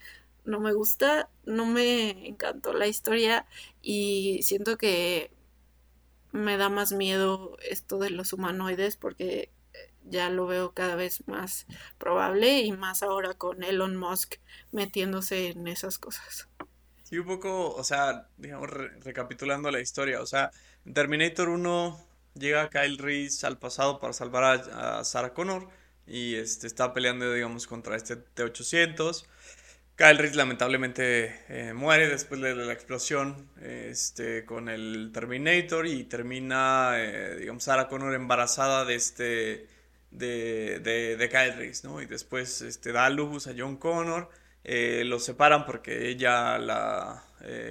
[0.46, 3.46] no me gusta, no me encantó la historia
[3.90, 5.32] y siento que
[6.34, 9.50] me da más miedo esto de los humanoides porque
[10.04, 14.36] ya lo veo cada vez más probable y más ahora con Elon Musk
[14.74, 16.50] metiéndose en esas cosas.
[17.04, 20.52] Sí, un poco, o sea, digamos, recapitulando la historia, o sea,
[20.86, 25.70] en Terminator 1 llega Kyle Reese al pasado para salvar a, a Sarah Connor
[26.06, 29.26] y este, está peleando, digamos, contra este T-800.
[29.98, 36.92] Kyle Reese lamentablemente eh, muere después de la explosión este, con el Terminator y termina,
[36.98, 39.68] eh, digamos, Connor embarazada de este,
[40.12, 40.80] de,
[41.18, 42.00] de, Kyle Reese, ¿no?
[42.00, 44.30] Y después este, da luz a John Connor,
[44.64, 47.24] eh, lo separan porque ella la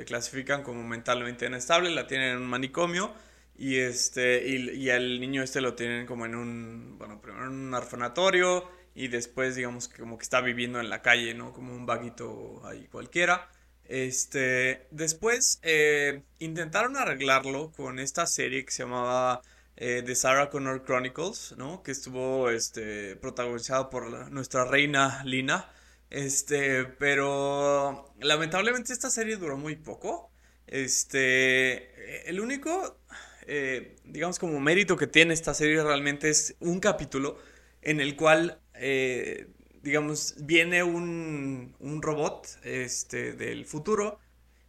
[0.06, 3.12] clasifican como mentalmente inestable, la tienen en un manicomio
[3.56, 7.74] y, este, y al niño este lo tienen como en un, bueno, primero en un
[7.74, 8.64] orfanatorio
[8.96, 11.52] y después digamos que como que está viviendo en la calle, ¿no?
[11.52, 13.50] Como un vaguito ahí cualquiera.
[13.84, 19.42] Este, después eh, intentaron arreglarlo con esta serie que se llamaba
[19.76, 21.82] eh, The Sarah Connor Chronicles, ¿no?
[21.82, 25.70] Que estuvo este, protagonizada por nuestra reina Lina.
[26.08, 30.30] Este, pero lamentablemente esta serie duró muy poco.
[30.66, 32.98] Este, el único,
[33.46, 37.38] eh, digamos como mérito que tiene esta serie realmente es un capítulo
[37.82, 39.48] en el cual eh,
[39.82, 44.18] digamos, viene un, un, robot este, del futuro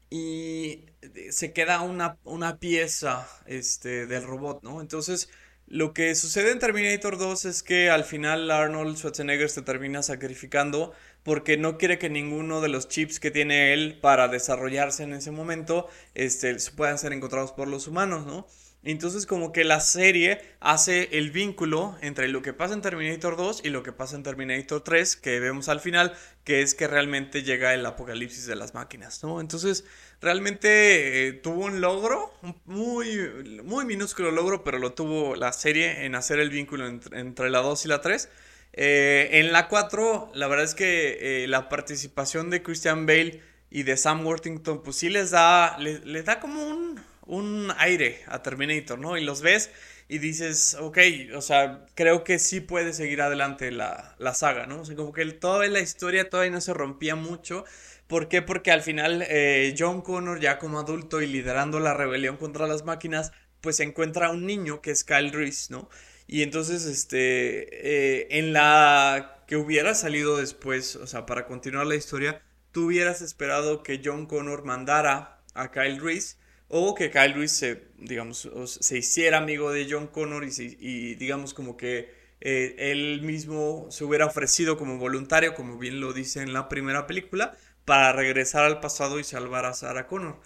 [0.10, 0.86] y
[1.32, 4.80] se queda una, una pieza este, del robot, ¿no?
[4.82, 5.30] Entonces,
[5.70, 10.94] lo que sucede en Terminator 2 es que al final Arnold Schwarzenegger se termina sacrificando
[11.24, 15.32] porque no quiere que ninguno de los chips que tiene él para desarrollarse en ese
[15.32, 18.48] momento este, puedan ser encontrados por los humanos, ¿no?
[18.88, 23.64] Entonces como que la serie hace el vínculo entre lo que pasa en Terminator 2
[23.66, 26.14] y lo que pasa en Terminator 3, que vemos al final,
[26.46, 29.42] que es que realmente llega el apocalipsis de las máquinas, ¿no?
[29.42, 29.84] Entonces
[30.22, 32.32] realmente eh, tuvo un logro,
[32.64, 33.30] muy,
[33.62, 37.84] muy minúsculo logro, pero lo tuvo la serie en hacer el vínculo entre, la 2
[37.84, 38.30] y la 3.
[38.72, 43.84] Eh, en la 4, la verdad es que eh, la participación de Christian Bale y
[43.84, 48.98] de Sam Worthington, pues sí les da, les da como un un aire a Terminator,
[48.98, 49.18] ¿no?
[49.18, 49.70] Y los ves
[50.10, 50.98] y dices, ok,
[51.36, 54.82] o sea, creo que sí puede seguir adelante la, saga, ¿no?
[54.82, 57.66] O sea, como que toda la historia todavía no se rompía mucho.
[58.08, 58.42] ¿Por qué?
[58.42, 62.86] Porque al final eh, John Connor, ya como adulto y liderando la rebelión contra las
[62.86, 65.90] máquinas, pues encuentra a un niño que es Kyle Reese, ¿no?
[66.26, 71.96] Y entonces, este, eh, en la que hubiera salido después, o sea, para continuar la
[71.96, 76.38] historia, tú hubieras esperado que John Connor mandara a Kyle Reese
[76.70, 81.78] o que Kyle Reese se, digamos, se hiciera amigo de John Connor y, digamos como
[81.78, 82.10] que
[82.42, 87.08] eh, él mismo se hubiera ofrecido como voluntario, como bien lo dice en la primera
[87.08, 90.40] película, para regresar al pasado y salvar a Sarah Connor.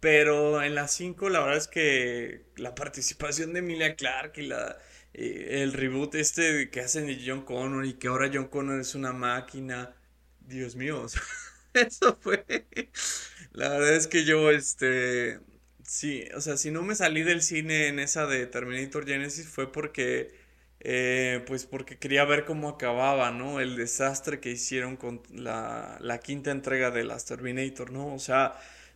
[0.00, 4.78] Pero en las 5 la verdad es que la participación de Emilia Clarke y la,
[5.14, 8.94] eh, el reboot este que hacen de John Connor y que ahora John Connor es
[8.94, 9.94] una máquina.
[10.40, 11.06] Dios mío,
[11.74, 12.44] eso fue.
[13.52, 15.40] La verdad es que yo, este.
[15.88, 19.72] Sí, o sea, si no me salí del cine en esa de Terminator Genesis fue
[19.72, 20.36] porque.
[20.80, 23.58] Eh, pues porque quería ver cómo acababa, ¿no?
[23.60, 28.14] El desastre que hicieron con la, la quinta entrega de las Terminator, ¿no?
[28.14, 28.54] O sea,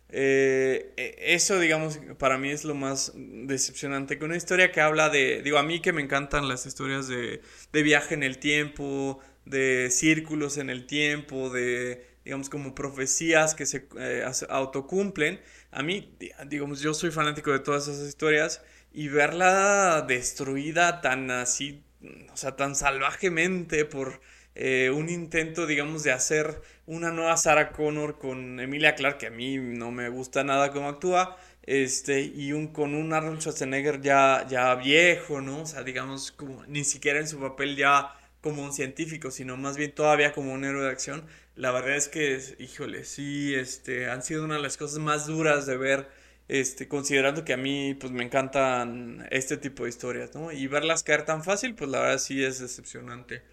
[0.09, 4.19] eh, e, eso, digamos, para mí es lo más decepcionante.
[4.19, 5.41] Que una historia que habla de.
[5.41, 7.41] Digo, a mí que me encantan las historias de,
[7.73, 13.65] de viaje en el tiempo, de círculos en el tiempo, de, digamos, como profecías que
[13.65, 15.39] se eh, autocumplen.
[15.73, 16.15] A mí,
[16.47, 18.61] digamos, yo soy fanático de todas esas historias
[18.93, 21.83] y verla destruida tan así,
[22.31, 24.21] o sea, tan salvajemente por
[24.55, 29.31] eh, un intento, digamos, de hacer una nueva Sarah Connor con Emilia Clarke, que a
[29.31, 34.45] mí no me gusta nada cómo actúa, este, y un, con un Arnold Schwarzenegger ya,
[34.47, 35.61] ya viejo, ¿no?
[35.61, 39.77] O sea, digamos, como ni siquiera en su papel ya como un científico, sino más
[39.77, 41.25] bien todavía como un héroe de acción.
[41.55, 45.65] La verdad es que, híjole, sí, este, han sido una de las cosas más duras
[45.67, 46.09] de ver,
[46.47, 50.51] este, considerando que a mí, pues, me encantan este tipo de historias, ¿no?
[50.51, 53.43] Y verlas caer tan fácil, pues, la verdad sí es decepcionante.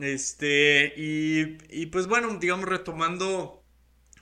[0.00, 3.64] Este, y, y pues, bueno, digamos, retomando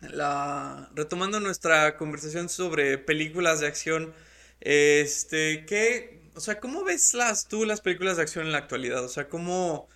[0.03, 4.15] la, retomando nuestra conversación sobre películas de acción,
[4.61, 9.05] este, ¿qué, o sea, cómo ves las, tú las películas de acción en la actualidad?
[9.05, 9.89] O sea, ¿cómo,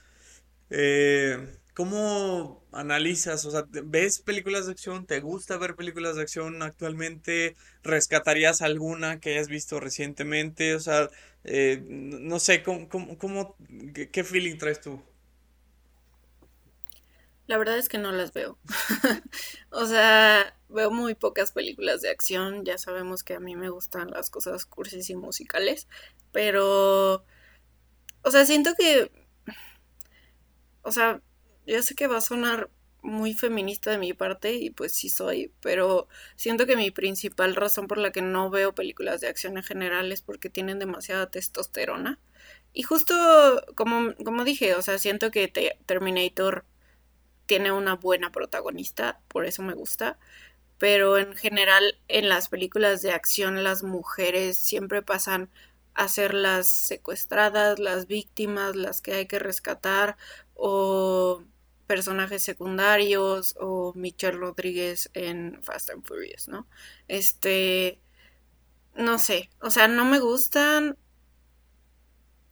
[0.70, 3.44] eh, ¿Cómo analizas?
[3.44, 5.06] O sea, ¿ves películas de acción?
[5.06, 7.54] ¿Te gusta ver películas de acción actualmente?
[7.84, 10.74] ¿Rescatarías alguna que hayas visto recientemente?
[10.74, 11.08] O sea,
[11.44, 13.56] eh, no sé, ¿cómo, cómo,
[14.10, 15.00] qué, feeling traes tú?
[17.46, 18.58] La verdad es que no las veo.
[19.70, 22.64] o sea, veo muy pocas películas de acción.
[22.64, 25.86] Ya sabemos que a mí me gustan las cosas cursis y musicales.
[26.32, 27.24] Pero,
[28.22, 29.12] o sea, siento que
[30.82, 31.20] o sea,
[31.66, 32.70] yo sé que va a sonar
[33.02, 37.86] muy feminista de mi parte y pues sí soy, pero siento que mi principal razón
[37.86, 42.18] por la que no veo películas de acción en general es porque tienen demasiada testosterona.
[42.72, 43.14] Y justo
[43.74, 45.48] como, como dije, o sea, siento que
[45.86, 46.64] Terminator
[47.46, 50.18] tiene una buena protagonista, por eso me gusta,
[50.78, 55.50] pero en general en las películas de acción las mujeres siempre pasan
[55.98, 60.16] a ser las secuestradas, las víctimas, las que hay que rescatar
[60.54, 61.42] o
[61.88, 66.68] personajes secundarios o Michelle Rodríguez en Fast and Furious, ¿no?
[67.08, 67.98] Este,
[68.94, 70.96] no sé, o sea, no me gustan.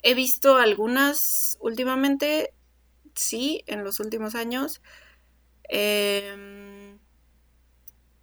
[0.03, 2.53] He visto algunas últimamente,
[3.15, 4.83] sí, en los últimos años.
[5.69, 6.99] Em,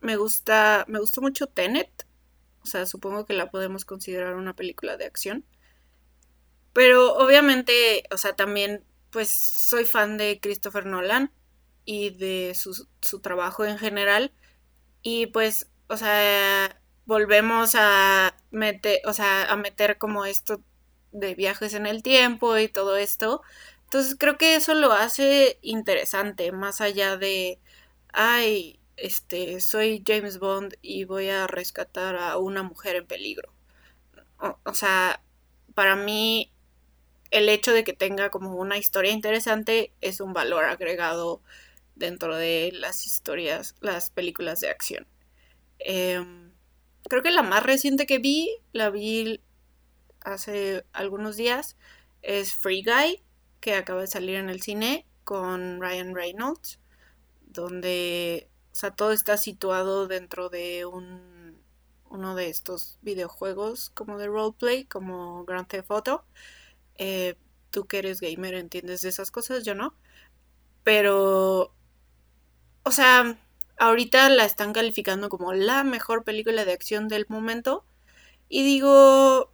[0.01, 2.05] me gusta, me gustó mucho Tenet,
[2.63, 5.45] o sea, supongo que la podemos considerar una película de acción.
[6.73, 11.31] Pero obviamente, o sea, también pues soy fan de Christopher Nolan
[11.85, 14.33] y de su, trabajo en general.
[15.03, 20.61] Y pues, o sea, volvemos a meter, o sea, a meter como esto
[21.11, 23.41] de viajes en el tiempo y todo esto.
[23.85, 27.59] Entonces creo que eso lo hace interesante, más allá de,
[28.13, 33.53] ay, este, soy James Bond y voy a rescatar a una mujer en peligro.
[34.65, 35.21] o sea,
[35.73, 36.51] para mí
[37.31, 41.41] el hecho de que tenga como una historia interesante es un valor agregado
[41.95, 45.07] dentro de las historias, las películas de acción.
[45.79, 46.51] Em,
[47.09, 49.41] creo que la más reciente que vi, la vi
[50.21, 51.75] hace algunos días,
[52.21, 53.23] es Free Guy,
[53.59, 56.79] que acaba de salir en el cine con Ryan Reynolds,
[57.47, 61.61] donde o sea, todo está situado dentro de un,
[62.09, 66.25] uno de estos videojuegos como de roleplay, como Grand Theft Auto.
[66.95, 67.35] Eh,
[67.71, 69.95] tú que eres gamer entiendes de esas cosas, yo no.
[70.83, 71.73] Pero,
[72.83, 73.37] o sea,
[73.77, 77.85] ahorita la están calificando como la mejor película de acción del momento.
[78.49, 79.51] Y digo,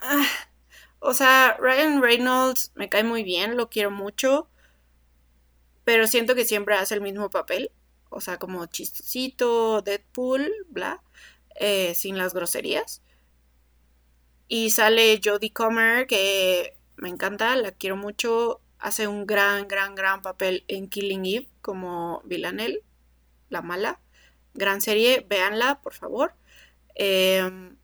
[0.00, 0.26] ah,
[1.00, 4.48] o sea, Ryan Reynolds me cae muy bien, lo quiero mucho.
[5.84, 7.70] Pero siento que siempre hace el mismo papel.
[8.10, 11.02] O sea, como chistosito, Deadpool, bla,
[11.54, 13.02] eh, sin las groserías.
[14.48, 18.60] Y sale Jodie Comer, que me encanta, la quiero mucho.
[18.78, 22.82] Hace un gran, gran, gran papel en Killing Eve como Villanelle,
[23.48, 24.00] la mala.
[24.54, 26.34] Gran serie, véanla, por favor.
[26.96, 27.76] Em,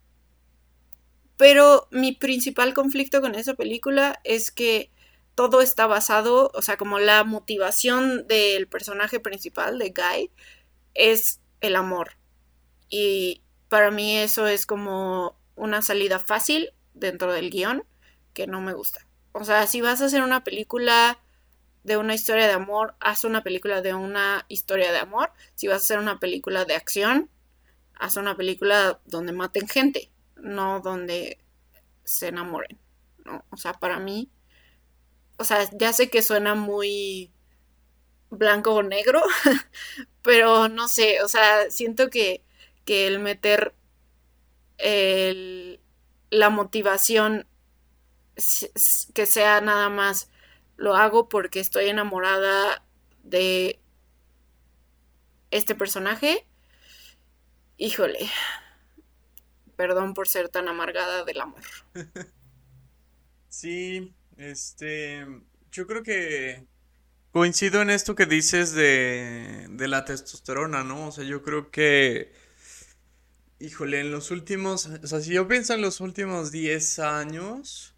[1.36, 4.90] pero mi principal conflicto con esa película es que
[5.36, 10.32] todo está basado, o sea, como la motivación del personaje principal, de Guy,
[10.94, 12.16] es el amor.
[12.88, 17.84] Y para mí eso es como una salida fácil dentro del guion,
[18.32, 19.06] que no me gusta.
[19.32, 21.18] O sea, si vas a hacer una película
[21.84, 25.32] de una historia de amor, haz una película de una historia de amor.
[25.54, 27.30] Si vas a hacer una película de acción,
[27.94, 31.38] haz una película donde maten gente, no donde
[32.04, 32.78] se enamoren.
[33.26, 33.44] ¿no?
[33.50, 34.30] O sea, para mí,
[35.38, 37.32] o sea, ya sé que suena muy
[38.30, 39.22] blanco o negro,
[40.22, 42.42] pero no sé, o sea, siento que,
[42.84, 43.74] que el meter
[44.78, 45.80] el,
[46.30, 47.46] la motivación
[49.14, 50.30] que sea nada más
[50.76, 52.84] lo hago porque estoy enamorada
[53.22, 53.80] de
[55.50, 56.46] este personaje.
[57.78, 58.30] Híjole,
[59.76, 61.62] perdón por ser tan amargada del amor.
[63.48, 65.26] Sí, este,
[65.70, 66.66] yo creo que
[67.32, 71.08] coincido en esto que dices de, de la testosterona, ¿no?
[71.08, 72.32] O sea, yo creo que,
[73.58, 77.94] híjole, en los últimos, o sea, si yo pienso en los últimos 10 años,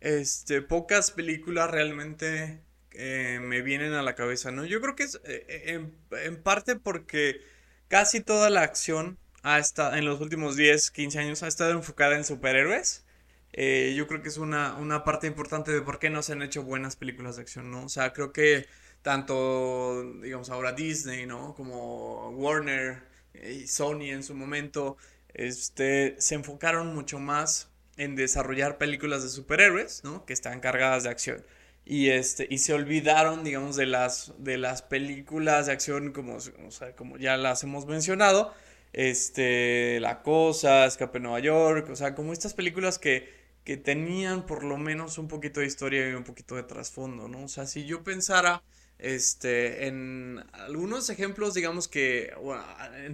[0.00, 2.62] este, pocas películas realmente
[2.92, 4.64] eh, me vienen a la cabeza, ¿no?
[4.64, 5.90] Yo creo que es eh, eh,
[6.24, 7.40] en, parte porque
[7.88, 12.16] casi toda la acción ha estado, en los últimos 10, 15 años ha estado enfocada
[12.16, 13.04] en superhéroes.
[13.52, 16.62] Yo creo que es una, una parte importante de por qué no se han hecho
[16.62, 17.84] buenas películas de acción, ¿no?
[17.84, 18.66] O sea, creo que
[19.02, 21.54] tanto, digamos, ahora Disney, ¿no?
[21.54, 23.02] Como Warner
[23.34, 24.96] y Sony en su momento,
[25.34, 30.24] este, se enfocaron mucho más en desarrollar películas de superhéroes, ¿no?
[30.26, 31.44] Que están cargadas de acción.
[31.84, 36.70] Y, este, y se olvidaron, digamos, de las, de las películas de acción como, o
[36.70, 38.52] sea, como ya las hemos mencionado.
[38.92, 43.37] Este, La Cosa, Escape Nueva York, o sea, como estas películas que,
[43.68, 47.44] que tenían por lo menos un poquito de historia y un poquito de trasfondo, ¿no?
[47.44, 48.62] O sea, si yo pensara
[48.98, 52.64] este, en algunos ejemplos, digamos que, bueno,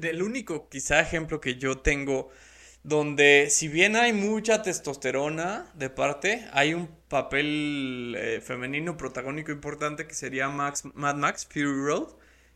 [0.01, 2.31] el único quizá ejemplo que yo tengo
[2.85, 10.07] donde si bien hay mucha testosterona de parte, hay un papel eh, femenino protagónico importante
[10.07, 12.15] que sería Max, Mad Max Fury Road,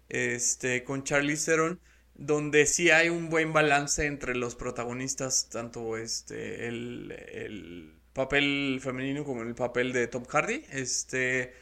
[0.09, 1.81] este, con Charlie Theron,
[2.19, 9.25] donde sí hay un buen balance entre los protagonistas, tanto este, el, el papel femenino
[9.25, 11.55] como el papel de Tom Hardy, este...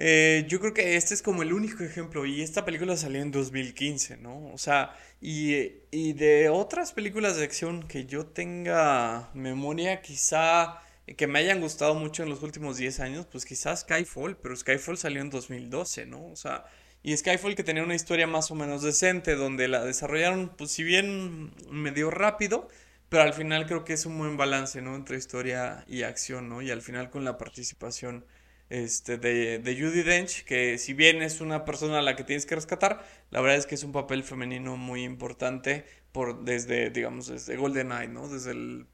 [0.00, 3.32] Eh, yo creo que este es como el único ejemplo y esta película salió en
[3.32, 4.52] 2015, ¿no?
[4.52, 10.80] O sea, y, de otras películas de acción que yo tenga memoria, quizá
[11.16, 14.98] que me hayan gustado mucho en los últimos 10 años, pues quizás Skyfall, pero Skyfall
[14.98, 16.26] salió en 2012, ¿no?
[16.26, 16.64] O sea,
[17.02, 20.82] y Skyfall que tenía una historia más o menos decente, donde la desarrollaron, pues si
[20.82, 22.68] bien medio rápido,
[23.08, 24.94] pero al final creo que es un buen balance, ¿no?
[24.94, 26.62] Entre historia y acción, ¿no?
[26.62, 28.26] Y al final con la participación
[28.70, 32.44] este, de, de Judy Dench, que si bien es una persona a la que tienes
[32.44, 37.28] que rescatar, la verdad es que es un papel femenino muy importante por, desde, digamos,
[37.28, 38.28] desde GoldenEye, ¿no?
[38.28, 38.86] Desde el,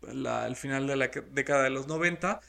[0.57, 2.41] final de la década de los 90,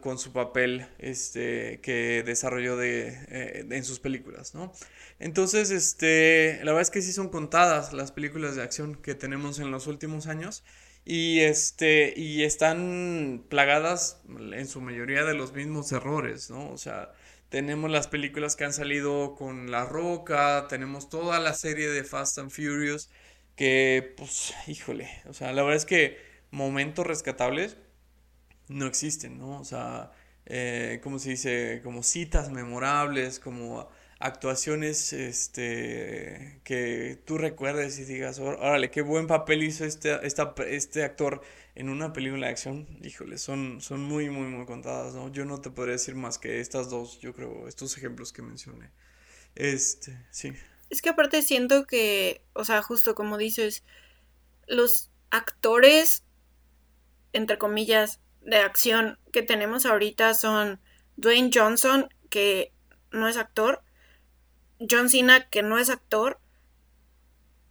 [0.00, 4.72] con su papel este, que desarrolló de, eh, en sus películas, ¿no?
[5.18, 9.58] Entonces, este, la verdad es que sí son contadas las películas de acción que tenemos
[9.58, 10.64] en los últimos años
[11.04, 16.70] y este y están plagadas en su mayoría de los mismos errores, ¿no?
[16.70, 17.12] O sea,
[17.48, 22.38] tenemos las películas que han salido con La Roca, tenemos toda la serie de Fast
[22.38, 23.10] and Furious
[23.56, 26.18] que pues híjole, o sea, la verdad es que
[26.50, 27.76] momentos rescatables
[28.70, 29.60] no existen, ¿no?
[29.60, 30.12] O sea,
[30.46, 31.80] eh, ¿cómo se dice?
[31.84, 33.88] Como citas memorables, como
[34.20, 41.04] actuaciones este, que tú recuerdes y digas, órale, qué buen papel hizo este, esta, este
[41.04, 41.40] actor
[41.74, 45.32] en una película de acción, híjole, son, son muy, muy, muy contadas, ¿no?
[45.32, 48.90] Yo no te podría decir más que estas dos, yo creo, estos ejemplos que mencioné.
[49.54, 50.52] Este, sí.
[50.90, 53.84] Es que aparte siento que, o sea, justo como dices,
[54.66, 56.24] los actores,
[57.32, 60.80] entre comillas, de acción que tenemos ahorita son
[61.16, 62.72] Dwayne Johnson, que
[63.10, 63.82] no es actor,
[64.88, 66.40] John Cena, que no es actor,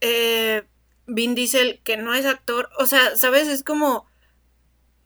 [0.01, 0.67] eh,
[1.07, 3.47] Vin Diesel, que no es actor, o sea, ¿sabes?
[3.47, 4.07] Es como,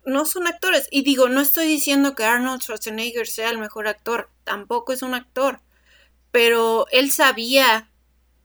[0.05, 0.87] no son actores.
[0.91, 5.13] Y digo, no estoy diciendo que Arnold Schwarzenegger sea el mejor actor, tampoco es un
[5.13, 5.61] actor,
[6.31, 7.89] pero él sabía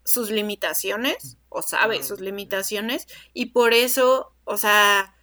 [0.05, 5.15] sus limitaciones, o sabe sus limitaciones, y por eso, o sea,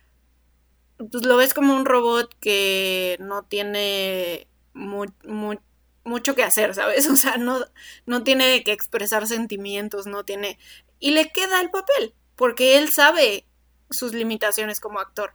[0.98, 7.08] pues lo ves como un robot que no tiene mucho que hacer, ¿sabes?
[7.12, 7.66] O sea, no,
[8.06, 10.58] no tiene que expresar sentimientos, no tiene...
[11.00, 13.46] Y le queda el papel, porque él sabe
[13.90, 15.34] sus limitaciones como actor.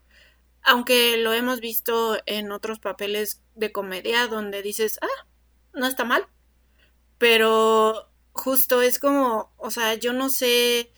[0.63, 5.27] Aunque lo hemos visto en otros papeles de comedia donde dices, ah,
[5.73, 6.27] no está mal.
[7.19, 10.93] Pero justo es como, o sea, yo no sé.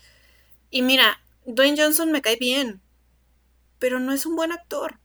[0.69, 2.81] Y mira, Dwayne Johnson me cae bien,
[3.83, 5.01] pero no es un buen actor.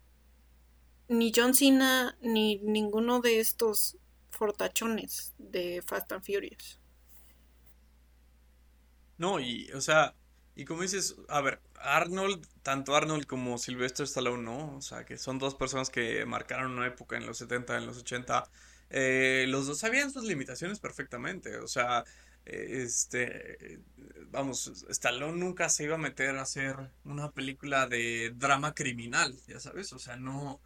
[1.09, 3.99] ni John Cena ni ninguno de estos
[4.31, 6.79] fortachones de Fast and Furious.
[9.17, 10.15] No, y, o sea,
[10.55, 14.77] y como dices, a ver, Arnold, tanto Arnold como Sylvester Stallone, ¿no?
[14.77, 17.99] O sea, que son dos personas que marcaron una época en los 70, en los
[17.99, 18.45] 80.
[18.91, 21.59] Eh, los dos sabían sus limitaciones perfectamente.
[21.59, 22.05] O sea,
[22.49, 23.81] este,
[24.31, 29.61] vamos, Stallone nunca se iba a meter a hacer una película de drama criminal, ya
[29.61, 29.93] sabes.
[29.93, 30.61] O sea, no,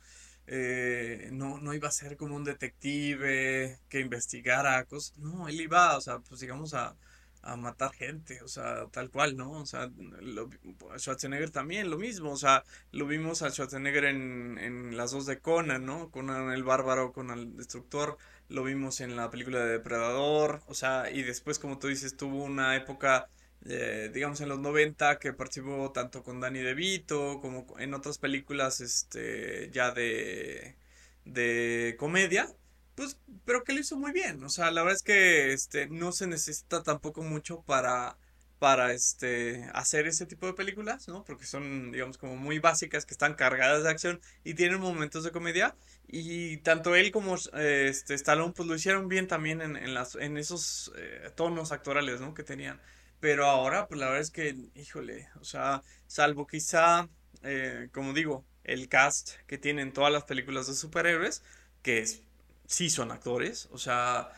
[0.47, 5.19] eh, no, no iba a ser como un detective que investigara cosas.
[5.19, 6.97] No, él iba, o sea, pues digamos a
[7.43, 9.51] a matar gente, o sea, tal cual, ¿no?
[9.53, 10.49] O sea, lo,
[10.97, 15.41] Schwarzenegger también, lo mismo, o sea, lo vimos a Schwarzenegger en, en las dos de
[15.41, 16.11] Conan, ¿no?
[16.11, 18.17] Conan el bárbaro, con el destructor,
[18.53, 22.45] lo vimos en la película de Depredador, o sea, y después, como tú dices, tuvo
[22.45, 23.29] una época,
[23.65, 28.81] eh, digamos, en los 90 que participó tanto con Danny DeVito como en otras películas,
[28.81, 30.77] este, ya de,
[31.25, 32.49] de comedia,
[32.95, 34.43] pues, pero que lo hizo muy bien.
[34.45, 38.19] O sea, la verdad es que este, no se necesita tampoco mucho para,
[38.63, 41.25] para este, hacer ese tipo de películas, ¿no?
[41.25, 45.33] Porque son, digamos, como muy básicas, que están cargadas de acción y tienen momentos de
[45.33, 45.75] comedia.
[46.07, 50.15] Y tanto él como eh, este, Stallone, pues lo hicieron bien también en, en las,
[50.15, 52.35] en esos eh, tonos actorales, ¿no?
[52.35, 52.81] Que tenían.
[53.19, 57.09] Pero ahora, pues la verdad es que, híjole, o sea, salvo quizá,
[57.43, 61.43] eh, como digo, el cast que tienen todas las películas de superhéroes,
[61.83, 62.23] que es
[62.69, 64.31] sí son actores, o sea,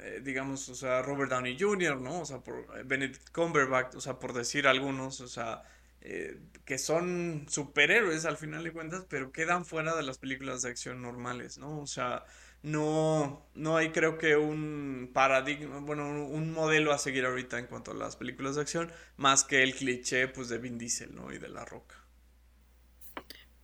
[0.00, 2.20] eh, digamos, o sea, Robert Downey Jr., ¿no?
[2.20, 5.62] O sea, por eh, Benedict Cumberbatch, o sea, por decir algunos, o sea,
[6.00, 10.70] eh, que son superhéroes al final de cuentas, pero quedan fuera de las películas de
[10.70, 11.80] acción normales, ¿no?
[11.80, 12.24] O sea,
[12.62, 17.90] no, no hay creo que un paradigma, bueno, un, modelo a seguir ahorita en cuanto
[17.90, 21.32] a las películas de acción, más que el cliché, pues, de Vin Diesel, ¿no?
[21.32, 21.96] Y de La Roca.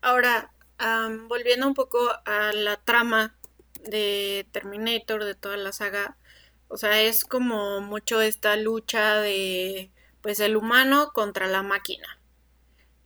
[0.03, 0.53] Ahora,
[1.29, 3.35] volviendo un poco a la trama
[3.85, 6.17] de Terminator, de toda la saga,
[6.69, 9.91] o sea, es como mucho esta lucha de,
[10.23, 12.21] pues, el humano contra la máquina.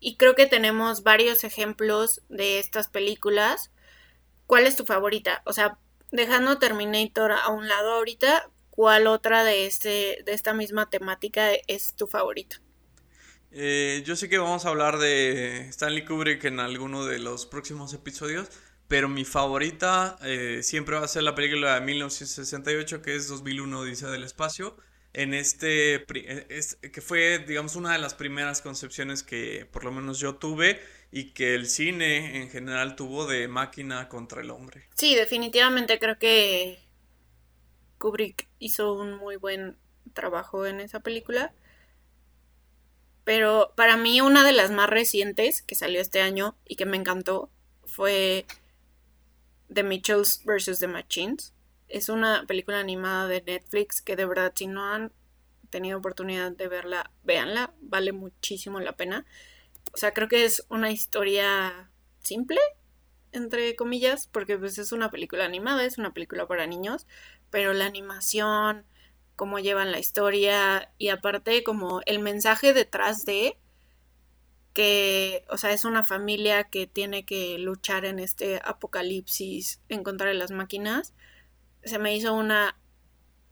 [0.01, 3.73] Y creo que tenemos varios ejemplos de estas películas.
[4.47, 5.43] ¿Cuál es tu favorita?
[5.45, 5.79] O sea,
[6.13, 11.95] dejando Terminator a un lado ahorita, ¿cuál otra de, este, de esta misma temática es
[11.95, 12.61] tu favorita?
[13.51, 17.95] Eh, yo sé que vamos a hablar de Stanley Kubrick en alguno de los próximos
[17.95, 18.49] episodios,
[18.89, 23.85] pero mi favorita eh, siempre va a ser la película de 1968, que es 2001
[23.85, 24.77] Dice del Espacio.
[25.13, 26.47] En este, eh,
[26.93, 30.81] que fue, digamos, una de las primeras concepciones que por lo menos yo tuve
[31.11, 34.89] y que el cine en general tuvo de máquina contra el hombre.
[34.95, 36.79] Sí, definitivamente creo que
[37.99, 39.77] Kubrick hizo un muy buen
[40.15, 41.53] trabajo en esa película.
[43.25, 46.97] Pero para mí una de las más recientes que salió este año y que me
[46.97, 47.51] encantó
[47.85, 48.47] fue
[49.73, 50.79] The Mitchells vs.
[50.81, 51.55] The Machines.
[51.89, 55.13] Es una película animada de Netflix que de verdad si no han
[55.71, 59.27] tenido oportunidad de verla, véanla, vale muchísimo la pena.
[59.93, 61.91] O sea, creo que es una historia
[62.23, 62.61] simple,
[63.33, 67.07] entre comillas, porque pues es una película animada, es una película para niños,
[67.51, 68.85] pero la animación,
[69.37, 73.57] cómo llevan la historia y aparte como el mensaje detrás de
[74.73, 80.29] que, o sea, es una familia que tiene que luchar en este apocalipsis en contra
[80.29, 81.15] de las máquinas,
[81.85, 82.77] se me hizo una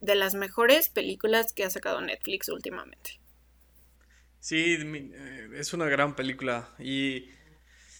[0.01, 3.21] de las mejores películas que ha sacado Netflix últimamente.
[4.41, 7.31] Sí, eh, es una gran película y,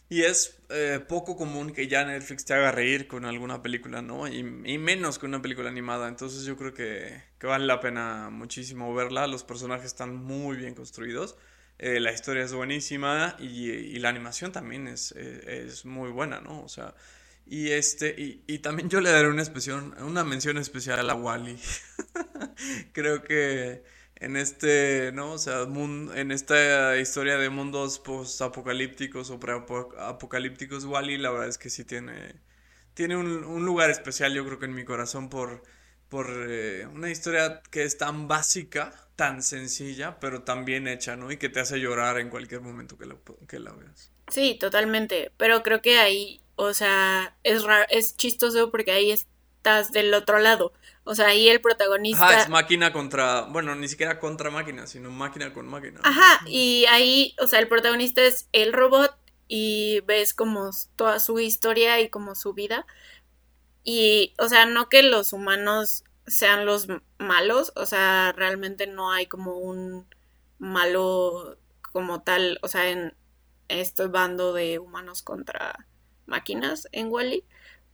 [0.09, 4.29] y es eh, poco común que ya Netflix te haga reír con alguna película, ¿no?
[4.29, 8.95] Y, menos con una película animada, entonces yo creo que, que, vale la pena muchísimo
[8.95, 11.37] verla, los personajes están muy bien construidos.
[11.79, 16.63] Eh, la historia es buenísima y, la animación también es, eh, es, muy buena, ¿no?
[16.63, 16.95] O sea,
[17.47, 18.15] y este,
[18.47, 19.45] y, también yo le daré una,
[20.01, 21.59] una mención especial a Wally.
[22.93, 23.85] Creo que
[24.17, 25.33] en este, ¿no?
[25.33, 31.71] O sea, en esta historia de mundos post-apocalípticos o pre-apocalípticos, Wally, la verdad es que
[31.71, 32.35] sí tiene,
[32.95, 35.63] tiene un, un lugar especial, yo creo que en mi corazón, por,
[36.09, 41.33] por eh, una historia que es tan básica, tan sencilla, pero tan bien hecha, ¿no?
[41.33, 43.17] Y que te hace llorar en cualquier momento que la,
[43.49, 44.13] que la veas.
[44.29, 45.33] Sí, totalmente.
[45.39, 50.39] Pero creo que ahí, o sea, es raro, es chistoso porque ahí estás del otro
[50.39, 50.73] lado.
[51.05, 52.29] O sea, ahí el protagonista.
[52.29, 53.43] Ajá, es máquina contra.
[53.43, 56.01] Bueno, ni siquiera contra máquina, sino máquina con máquina.
[56.05, 59.17] Ajá, y ahí, o sea, el protagonista es el robot
[59.49, 62.87] y ves como toda su historia y como su vida.
[63.83, 69.27] Y, o sea, no que los humanos sean los malos, o sea, realmente no hay
[69.27, 70.07] como un
[70.59, 71.59] malo
[71.93, 73.15] como tal, o sea, en
[73.69, 75.87] este bando de humanos contra
[76.27, 77.45] máquinas en Wally.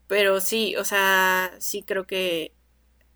[0.06, 2.52] Pero sí, o sea, sí creo que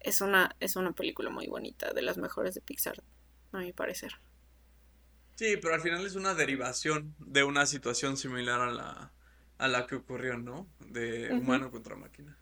[0.00, 3.02] es una, es una película muy bonita, de las mejores de Pixar,
[3.52, 4.12] a mi parecer.
[5.34, 9.12] Sí, pero al final es una derivación de una situación similar a la,
[9.58, 10.66] a la que ocurrió, ¿no?
[10.78, 12.38] De humano contra máquina.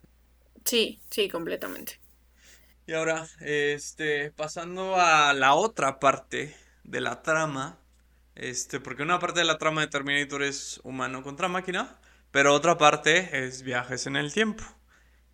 [0.65, 2.01] Sí, sí, completamente.
[2.87, 7.79] Y ahora, este, pasando a la otra parte de la trama,
[8.35, 11.99] este, porque una parte de la trama de Terminator es humano contra máquina,
[12.31, 14.65] pero otra parte es viajes en el tiempo.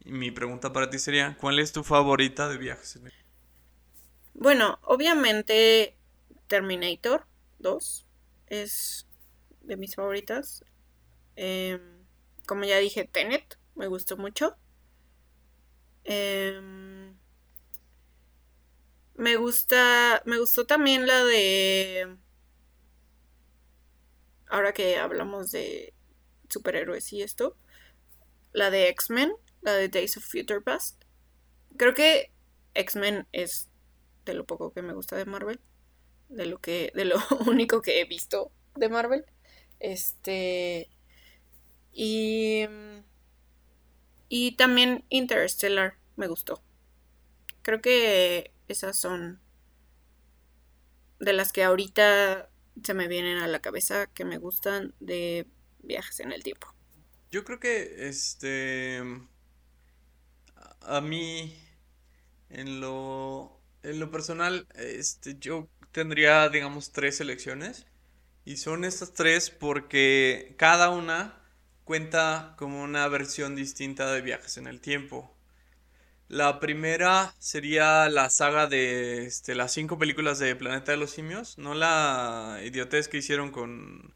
[0.01, 3.30] Y mi pregunta para ti sería, ¿cuál es tu favorita de viajes en el tiempo?
[4.34, 5.96] Bueno, obviamente
[6.46, 7.26] Terminator
[7.59, 8.07] 2
[8.46, 9.07] es
[9.62, 10.64] de mis favoritas.
[11.36, 12.05] Em,
[12.46, 14.57] como ya dije, Tenet me gustó mucho.
[16.05, 17.16] Em,
[19.20, 22.16] me gusta, me gustó también la de...
[24.48, 25.92] Ahora que hablamos de
[26.48, 27.54] superhéroes y esto,
[28.52, 31.04] la de X-Men, la de Days of Future Past.
[31.76, 32.32] Creo que
[32.72, 33.68] X-Men es
[34.24, 35.60] de lo poco que me gusta de Marvel,
[36.30, 37.16] de lo que de lo
[37.46, 39.26] único que he visto de Marvel.
[39.80, 40.88] Este
[41.92, 42.64] y
[44.30, 46.62] y también Interstellar me gustó.
[47.62, 49.40] Creo que esas son
[51.18, 52.50] de las que ahorita
[52.82, 55.46] se me vienen a la cabeza que me gustan de
[55.82, 56.74] viajes en el tiempo.
[57.30, 59.02] Yo creo que este
[60.82, 61.56] a mí
[62.48, 67.86] en lo en lo personal este yo tendría digamos tres selecciones
[68.44, 71.40] y son estas tres porque cada una
[71.84, 75.36] cuenta como una versión distinta de viajes en el tiempo.
[76.30, 81.58] La primera sería la saga de este, las cinco películas de Planeta de los Simios,
[81.58, 84.14] no la idiotez que hicieron con,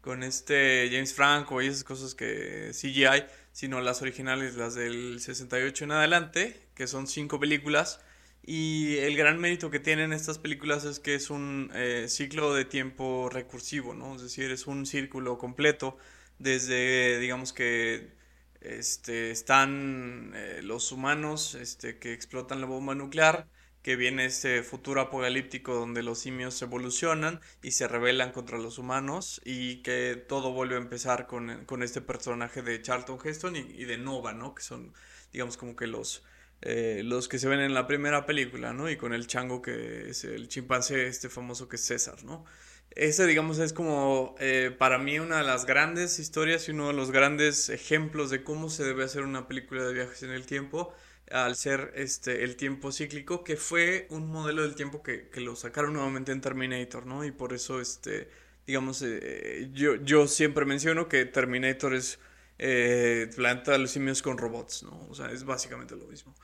[0.00, 5.84] con este James Franco y esas cosas que CGI, sino las originales, las del 68
[5.84, 8.00] en adelante, que son cinco películas.
[8.42, 12.64] Y el gran mérito que tienen estas películas es que es un eh, ciclo de
[12.64, 14.16] tiempo recursivo, ¿no?
[14.16, 15.98] Es decir, es un círculo completo
[16.38, 18.18] desde, digamos que
[18.60, 23.48] este, están eh, los humanos este, que explotan la bomba nuclear,
[23.82, 29.40] que viene este futuro apocalíptico donde los simios evolucionan y se rebelan contra los humanos
[29.44, 33.96] y que todo vuelve a empezar con, con este personaje de Charlton Heston y, de
[33.96, 34.54] Nova, ¿no?
[34.54, 34.92] Que son,
[35.32, 36.22] digamos, como que los,
[36.60, 38.90] eh, los que se ven en la primera película, ¿no?
[38.90, 42.44] Y con el chango que es el chimpancé este famoso que es César, ¿no?
[42.90, 46.94] Ese, digamos, es como eh, para mí una de las grandes historias y uno de
[46.94, 50.92] los grandes ejemplos de cómo se debe hacer una película de viajes en el tiempo
[51.30, 55.54] al ser este el tiempo cíclico, que fue un modelo del tiempo que, que lo
[55.56, 57.24] sacaron nuevamente en Terminator, ¿no?
[57.24, 58.28] Y por eso, este,
[58.66, 62.18] digamos, eh, yo, yo siempre menciono que Terminator es
[62.58, 65.06] eh, Planeta de los Simios con robots, ¿no?
[65.08, 66.34] O sea, es básicamente lo mismo.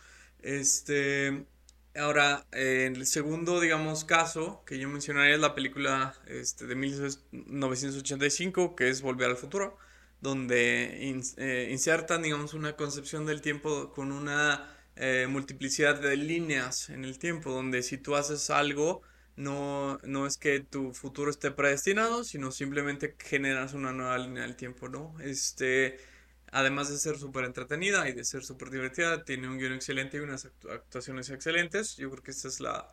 [0.40, 1.46] Este,
[1.98, 8.76] Ahora, en el segundo, digamos, caso que yo mencionaría es la película este, de 1985,
[8.76, 9.78] que es Volver al Futuro,
[10.20, 17.04] donde eh, insertan, digamos, una concepción del tiempo con una eh, multiplicidad de líneas en
[17.04, 19.02] el tiempo, donde si tú haces algo,
[19.36, 24.56] no, no es que tu futuro esté predestinado, sino simplemente generas una nueva línea del
[24.56, 25.14] tiempo, ¿no?
[25.20, 25.98] Este
[26.52, 30.20] además de ser súper entretenida y de ser súper divertida, tiene un guion excelente y
[30.20, 31.96] unas actuaciones excelentes.
[31.96, 32.88] Yo creo que esta es la,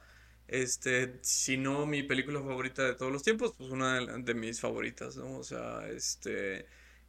[0.48, 5.16] este, si no mi película favorita de todos los tiempos, pues una de, mis favoritas,
[5.18, 5.38] ¿no?
[5.38, 6.66] O sea, este,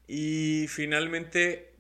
[0.07, 1.77] y finalmente,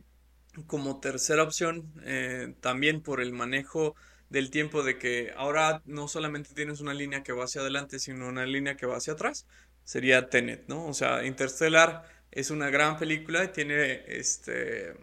[0.67, 3.95] como tercera opción, eh, también por el manejo
[4.31, 8.29] del tiempo de que ahora no solamente tienes una línea que va hacia adelante, sino
[8.29, 9.47] una línea que va hacia atrás,
[9.85, 10.87] sería Tenet, ¿no?
[10.87, 12.05] O sea, Interstellar
[12.35, 14.95] es una gran película tiene, este,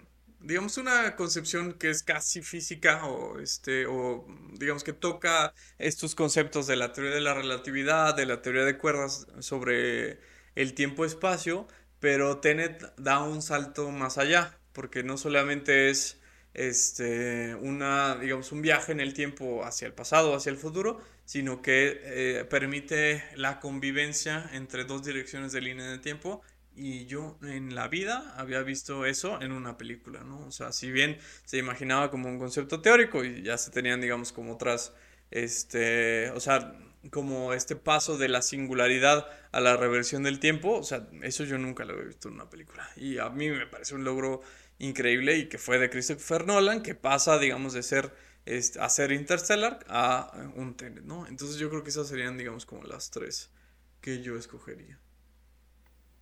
[0.42, 6.68] digamos, una concepción que es casi física o, este, o digamos que toca estos conceptos
[6.68, 10.20] de la teoría de la relatividad, de la teoría de cuerdas sobre
[10.56, 11.68] el tiempo-espacio,
[12.00, 16.20] pero Tenet da un salto más allá, porque no solamente es
[16.54, 21.62] este, una, digamos, un viaje en el tiempo hacia el pasado, hacia el futuro, sino
[21.62, 26.42] que eh, permite la convivencia entre dos direcciones de línea de tiempo
[26.76, 30.46] y yo en la vida había visto eso en una película, ¿no?
[30.46, 34.32] O sea, si bien se imaginaba como un concepto teórico y ya se tenían, digamos,
[34.32, 34.94] como otras,
[35.32, 36.74] este, o sea,
[37.10, 41.58] como este paso de la singularidad a la reversión del tiempo, o sea, eso yo
[41.58, 42.90] nunca lo había visto en una película.
[42.96, 44.42] Y a mí me parece un logro
[44.78, 48.14] increíble y que fue de Christopher Nolan, que pasa, digamos, de ser,
[48.46, 51.28] este, a ser Interstellar a un Tenet, ¿no?
[51.28, 53.52] Entonces yo creo que esas serían, digamos, como las tres
[54.00, 55.01] que yo escogería.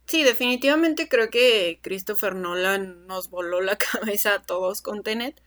[0.10, 5.40] Sí, definitivamente creo que Christopher Nolan nos voló la cabeza a todos con Tenet.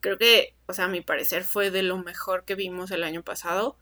[0.00, 3.24] Creo que, o sea, a mi parecer fue de lo mejor que vimos el año
[3.24, 3.76] pasado.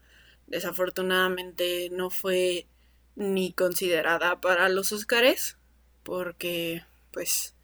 [0.46, 2.66] Desafortunadamente no fue
[3.14, 5.58] ni considerada para los Oscars
[6.02, 6.82] porque,
[7.12, 7.54] pues,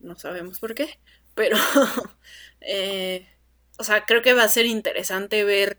[0.00, 0.98] no sabemos por qué.
[1.34, 1.58] Pero,
[2.62, 3.28] eh,
[3.78, 5.78] o sea, creo que va a ser interesante ver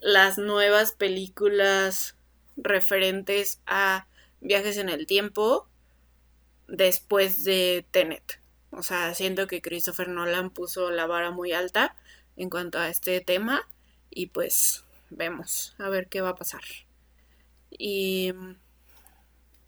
[0.00, 2.16] las nuevas películas
[2.56, 4.06] referentes a
[4.40, 5.68] viajes en el tiempo
[6.66, 8.40] después de Tenet.
[8.70, 11.96] O sea, siento que Christopher Nolan puso la vara muy alta
[12.36, 13.66] en cuanto a este tema
[14.10, 16.62] y pues vemos a ver qué va a pasar.
[17.70, 18.32] Y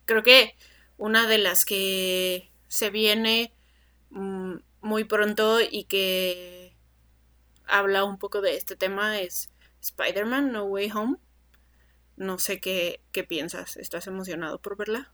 [0.05, 0.55] creo que
[0.99, 3.53] una de las que se viene
[4.11, 6.75] mm, muy pronto y que
[7.67, 9.51] habla un poco de este tema es
[9.81, 11.17] Spider-Man No Way Home.
[12.21, 13.79] No sé qué, qué piensas.
[13.79, 15.11] ¿Estás emocionado por verla?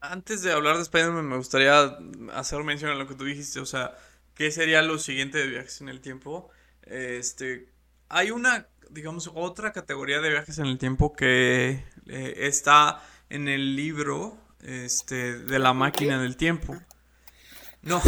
[0.00, 1.96] Antes de hablar de Spider-Man, me gustaría
[2.32, 3.60] hacer mención a lo que tú dijiste.
[3.60, 3.96] O sea,
[4.34, 6.50] ¿qué sería lo siguiente de viajes en el tiempo?
[6.82, 7.68] Este,
[8.08, 13.76] hay una, digamos, otra categoría de viajes en el tiempo que eh, está en el
[13.76, 16.76] libro este, de la máquina del tiempo.
[17.82, 18.02] No.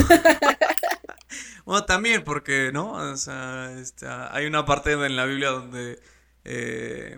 [1.64, 2.95] bueno, también porque, ¿no?
[2.95, 6.01] O sea, este, hay una parte en la Biblia donde
[6.43, 7.16] eh,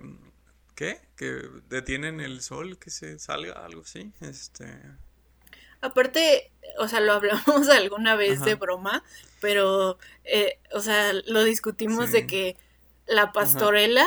[0.77, 1.01] ¿Qué?
[1.17, 4.13] Que detienen el sol, que se salga, algo así.
[4.21, 4.67] Este.
[5.81, 9.03] Aparte, o sea, lo hablamos alguna vez de broma,
[9.41, 12.57] pero, eh, o sea, lo discutimos de que
[13.07, 14.07] la pastorela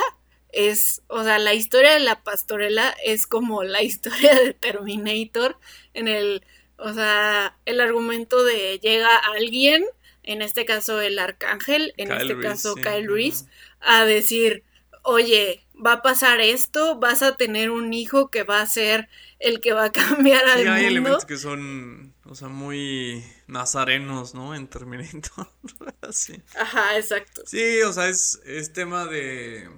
[0.52, 5.58] es, o sea, la historia de la pastorela es como la historia de Terminator
[5.92, 6.44] en el,
[6.76, 9.84] o sea, el argumento de llega alguien,
[10.22, 13.46] en este caso el arcángel, en este caso Kyle Reese,
[13.80, 14.62] a decir,
[15.02, 19.08] oye, va a pasar esto, vas a tener un hijo que va a ser
[19.38, 20.72] el que va a cambiar al mundo.
[20.72, 24.54] hay elementos que son, o sea, muy nazarenos, ¿no?
[24.54, 25.50] En Terminator.
[26.10, 26.42] sí.
[26.58, 27.42] Ajá, exacto.
[27.46, 29.68] Sí, o sea, es, es tema de,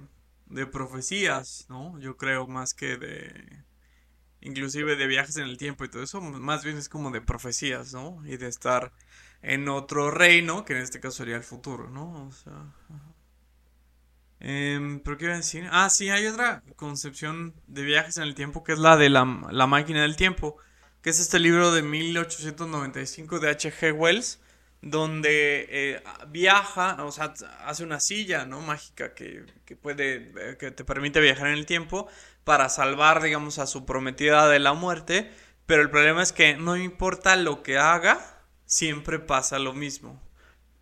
[0.46, 1.98] de profecías, ¿no?
[1.98, 3.62] Yo creo más que de...
[4.44, 7.92] Inclusive de viajes en el tiempo y todo eso, más bien es como de profecías,
[7.92, 8.20] ¿no?
[8.26, 8.92] Y de estar
[9.40, 12.26] en otro reino, que en este caso sería el futuro, ¿no?
[12.26, 12.74] O sea...
[14.44, 15.68] Eh, ¿Pero qué iba a decir?
[15.70, 19.24] Ah, sí, hay otra concepción de viajes en el tiempo que es la de la,
[19.24, 20.56] máquina del tiempo,
[21.00, 23.92] que es este libro de 1895 de H.G.
[23.92, 24.40] Wells,
[24.80, 27.32] donde eh, viaja, o sea,
[27.64, 28.60] hace una silla, ¿no?
[28.60, 32.08] Mágica que, que, puede, eh, que te permite viajar en el tiempo
[32.42, 35.30] para salvar, digamos, a su prometida de la muerte,
[35.66, 38.18] pero el problema es que no importa lo que haga,
[38.66, 40.20] siempre pasa lo mismo.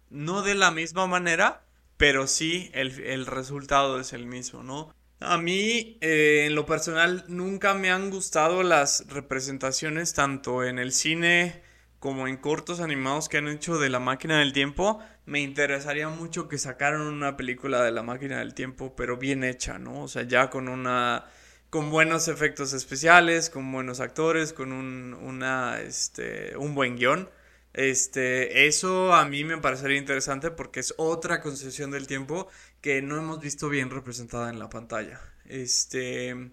[0.08, 1.62] No de la misma manera,
[2.00, 4.90] pero sí el, resultado es el mismo, ¿no?
[5.20, 10.92] A mí, eh, en lo personal, nunca me han gustado las representaciones tanto en el
[10.92, 11.60] cine
[11.98, 14.98] como en cortos animados que han hecho de la máquina del tiempo.
[15.26, 19.78] Me interesaría mucho que sacaran una película de la máquina del tiempo, pero bien hecha,
[19.78, 20.00] ¿no?
[20.04, 21.26] O sea, ya con una
[21.68, 27.28] con buenos efectos especiales, con buenos actores, con un, una, este, un buen guion.
[27.72, 32.48] Este, eso a mí me parecería interesante porque es otra concepción del tiempo
[32.80, 35.20] que no hemos visto bien representada en la pantalla.
[35.44, 36.50] Este,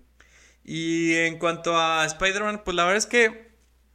[0.64, 3.48] y en cuanto a Spider-Man, pues la verdad es que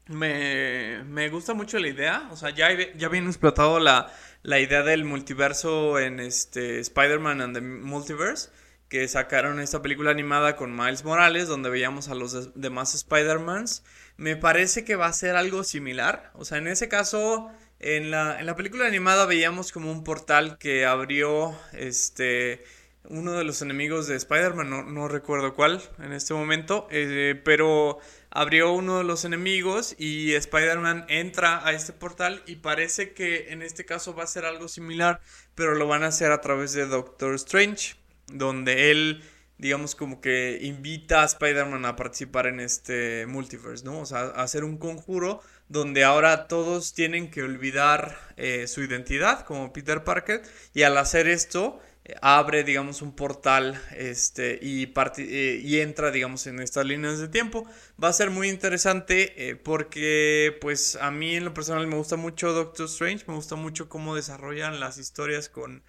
[0.06, 2.28] me, me, gusta mucho la idea.
[2.30, 4.12] O sea, ya, ya habían explotado la,
[4.42, 8.50] la idea del multiverso en este Spider-Man and the Multiverse
[8.88, 13.84] que sacaron esta película animada con Miles Morales, donde veíamos a los demás Spider-Mans.
[14.16, 16.30] Me parece que va a ser algo similar.
[16.34, 17.50] O sea, en ese caso,
[17.80, 22.62] en la, en la película animada veíamos como un portal que abrió este
[23.08, 27.98] uno de los enemigos de Spider-Man, no, recuerdo cuál en este momento, eh, pero
[28.30, 33.62] abrió uno de los enemigos y Spider-Man entra a este portal y parece que en
[33.62, 35.20] este caso va a ser algo similar,
[35.54, 37.96] pero lo van a hacer a través de Doctor Strange
[38.28, 39.22] donde él,
[39.62, 44.00] digamos, como que invita a Spider-Man a participar en este multiverse, ¿no?
[44.00, 49.46] O sea, a hacer un conjuro donde ahora todos tienen que olvidar eh, su identidad
[49.46, 50.42] como Peter Parker
[50.74, 56.48] y al hacer esto eh, abre digamos un portal este y, eh, y entra digamos
[56.48, 57.64] en estas líneas de tiempo
[58.02, 62.52] va a ser muy interesante porque pues a mí en lo personal me gusta mucho
[62.52, 65.84] Doctor Strange me gusta mucho cómo desarrollan las historias con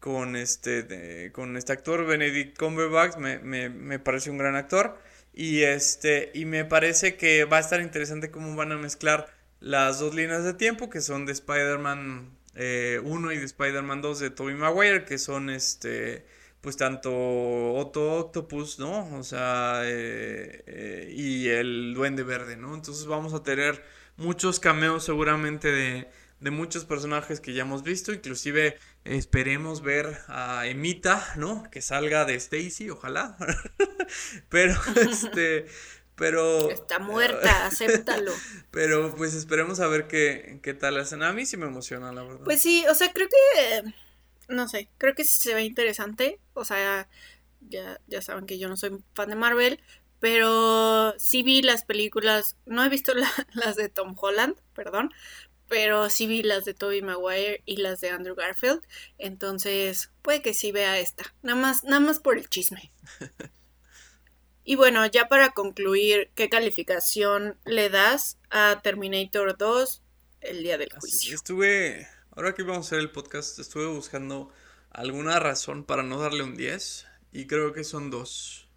[0.00, 4.98] con este, con este actor, Benedict Cumberbatch, me, me, parece un gran actor.
[5.32, 9.28] Y, este, y me parece que va a estar interesante cómo van a mezclar
[9.60, 14.18] las dos líneas de tiempo, que son de Spider-Man 1 eh, y de Spider-Man 2
[14.20, 16.24] de Tobey Maguire, que son este,
[16.60, 17.10] pues tanto
[17.74, 19.14] Otto Octopus, ¿no?
[19.16, 22.74] O sea, eh, eh, y el Duende Verde, ¿no?
[22.74, 23.82] Entonces vamos a tener
[24.16, 26.08] muchos cameos seguramente de,
[26.40, 31.68] de muchos personajes que ya hemos visto, inclusive esperemos ver a Emita, ¿no?
[31.70, 33.36] Que salga de Stacy, ojalá.
[34.48, 34.74] pero
[35.10, 35.66] este
[36.14, 38.32] pero está muerta, acéptalo.
[38.70, 41.22] Pero pues esperemos a ver qué, qué tal hacen.
[41.22, 42.44] A mí sí me emociona, la verdad.
[42.44, 43.92] Pues sí, o sea, creo que
[44.48, 46.40] no sé, creo que se ve interesante.
[46.54, 47.08] O sea,
[47.60, 49.80] ya, ya saben que yo no soy fan de Marvel,
[50.20, 53.12] pero sí vi las películas, no he visto
[53.52, 55.12] las de Tom Holland, perdón,
[55.68, 58.82] pero sí vi las de Tobey Maguire y las de Andrew Garfield,
[59.18, 62.92] entonces puede que sí vea esta, nada más, nada más por el chisme.
[64.68, 70.02] Y bueno, ya para concluir, ¿qué calificación le das a Terminator 2
[70.40, 71.36] el día del juicio?
[71.36, 74.52] Estuve Ahora que vamos a hacer el podcast, estuve buscando
[74.90, 78.68] alguna razón para no darle un 10 y creo que son dos.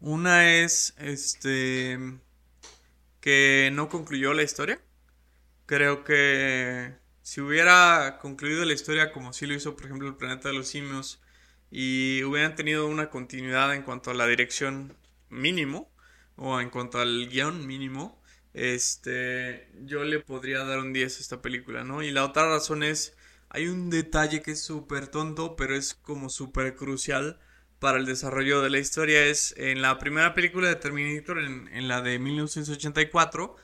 [0.00, 1.98] Una es este
[3.20, 4.80] que no concluyó la historia.
[5.70, 10.48] Creo que si hubiera concluido la historia como si lo hizo, por ejemplo, el planeta
[10.48, 11.22] de los simios
[11.70, 14.96] y hubieran tenido una continuidad en cuanto a la dirección
[15.28, 15.88] mínimo
[16.34, 18.20] o en cuanto al guion mínimo,
[18.52, 22.02] este, yo le podría dar un 10 a esta película, ¿no?
[22.02, 23.16] Y la otra razón es,
[23.48, 27.38] hay un detalle que es súper tonto, pero es como súper crucial
[27.78, 29.24] para el desarrollo de la historia.
[29.24, 33.54] Es en la primera película de Terminator, en, la de 1984,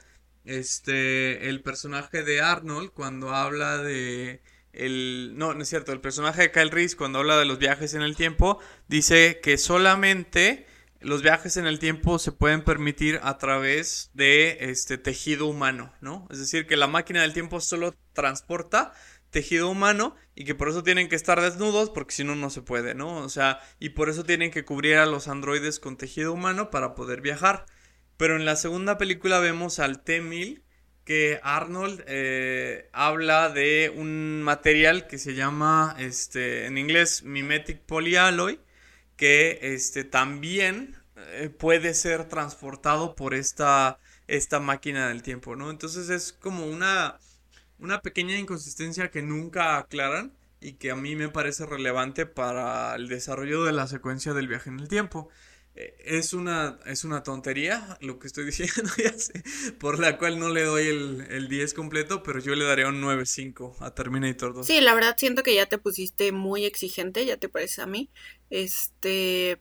[0.46, 4.40] este, el personaje de Arnold, cuando habla de...
[4.72, 7.94] El, no, no es cierto, el personaje de Kyle Reese, cuando habla de los viajes
[7.94, 10.66] en el tiempo, dice que solamente
[11.00, 16.26] los viajes en el tiempo se pueden permitir a través de este tejido humano, ¿no?
[16.30, 18.92] Es decir, que la máquina del tiempo solo transporta
[19.30, 22.62] tejido humano y que por eso tienen que estar desnudos porque si no no se
[22.62, 23.18] puede, ¿no?
[23.18, 26.94] O sea, y por eso tienen que cubrir a los androides con tejido humano para
[26.94, 27.66] poder viajar.
[28.16, 30.62] Pero en la segunda película vemos al T-1000
[31.04, 38.60] que Arnold eh, habla de un material que se llama, este, en inglés, mimetic polyalloy,
[39.16, 45.70] que este, también eh, puede ser transportado por esta, esta máquina del tiempo, ¿no?
[45.70, 47.18] Entonces es como una,
[47.78, 53.08] una pequeña inconsistencia que nunca aclaran y que a mí me parece relevante para el
[53.08, 55.28] desarrollo de la secuencia del viaje en el tiempo.
[55.76, 59.42] Es una, es una tontería lo que estoy diciendo, ya sé,
[59.78, 63.02] por la cual no le doy el, el 10 completo, pero yo le daré un
[63.02, 64.66] 9.5 a Terminator 2.
[64.66, 68.10] Sí, la verdad siento que ya te pusiste muy exigente, ya te parece a mí.
[68.48, 69.60] Este.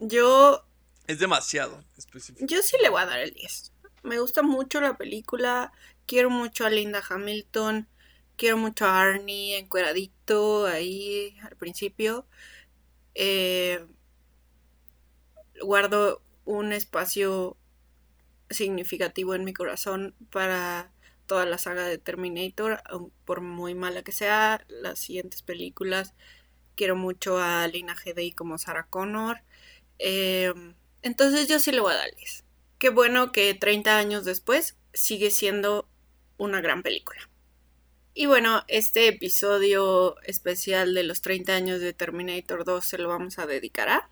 [0.00, 0.66] Yo.
[1.06, 2.46] Es demasiado específico.
[2.48, 3.72] Yo sí le voy a dar el 10.
[4.02, 5.72] Me gusta mucho la película.
[6.06, 7.88] Quiero mucho a Linda Hamilton.
[8.36, 12.26] Quiero mucho a Arnie encueradito ahí al principio.
[13.14, 13.86] Eh,
[15.62, 17.56] guardo un espacio
[18.50, 20.92] significativo en mi corazón para
[21.26, 22.82] toda la saga de Terminator,
[23.24, 26.14] por muy mala que sea, las siguientes películas.
[26.76, 29.40] Quiero mucho a Lina Headey como Sarah Connor.
[29.98, 32.44] Em, entonces yo sí le voy a darles.
[32.78, 35.88] Qué bueno que 30 años después sigue siendo
[36.36, 37.30] una gran película.
[38.12, 43.38] Y bueno, este episodio especial de los 30 años de Terminator 2 se lo vamos
[43.38, 44.10] a dedicar a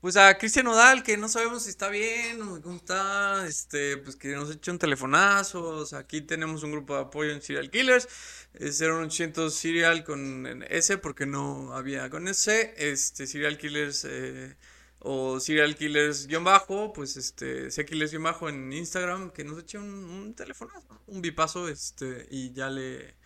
[0.00, 4.16] pues a Cristian Nodal, que no sabemos si está bien o cómo está, este, pues
[4.16, 5.86] que nos echa un telefonazo.
[5.94, 8.08] Aquí tenemos un grupo de apoyo en Serial Killers.
[8.54, 12.74] Es 0800 Serial con S, porque no había con S.
[12.78, 14.56] Este, Serial Killers eh,
[15.00, 19.58] o Serial Killers guion bajo, pues este, C Killers guion bajo en Instagram, que nos
[19.60, 23.16] eche un, un telefonazo, un bipaso, este, y ya le,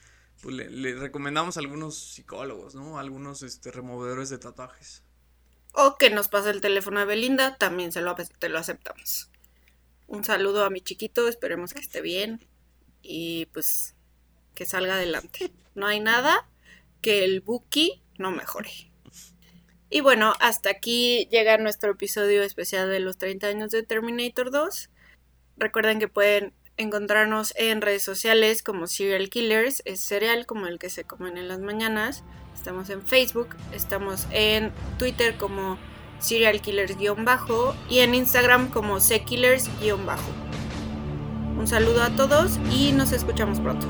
[0.43, 2.99] pues, le, le recomendamos a algunos psicólogos, ¿no?
[2.99, 5.05] Algunos este, removedores de tatuajes
[5.75, 9.29] o que nos pase el teléfono de Belinda, también se lo, te lo aceptamos.
[10.07, 12.47] Un saludo a mi chiquito, esperemos que esté bien
[13.03, 13.95] y pues
[14.55, 15.51] que salga adelante.
[15.75, 16.49] No hay nada
[17.03, 18.71] que el Buki no mejore.
[19.91, 24.91] Y bueno, hasta aquí llega nuestro episodio especial de los 30 años de Terminator 2.
[25.57, 30.91] Recuerden que pueden encontrarnos en redes sociales como Serial Killers, es cereal como el que
[30.91, 32.25] se comen en las mañanas
[32.65, 35.77] estamos en Facebook, estamos en Twitter como
[36.19, 40.31] Serial Killers-bajo y en Instagram como Sekillers-bajo.
[41.59, 43.87] Un saludo a todos y nos escuchamos pronto.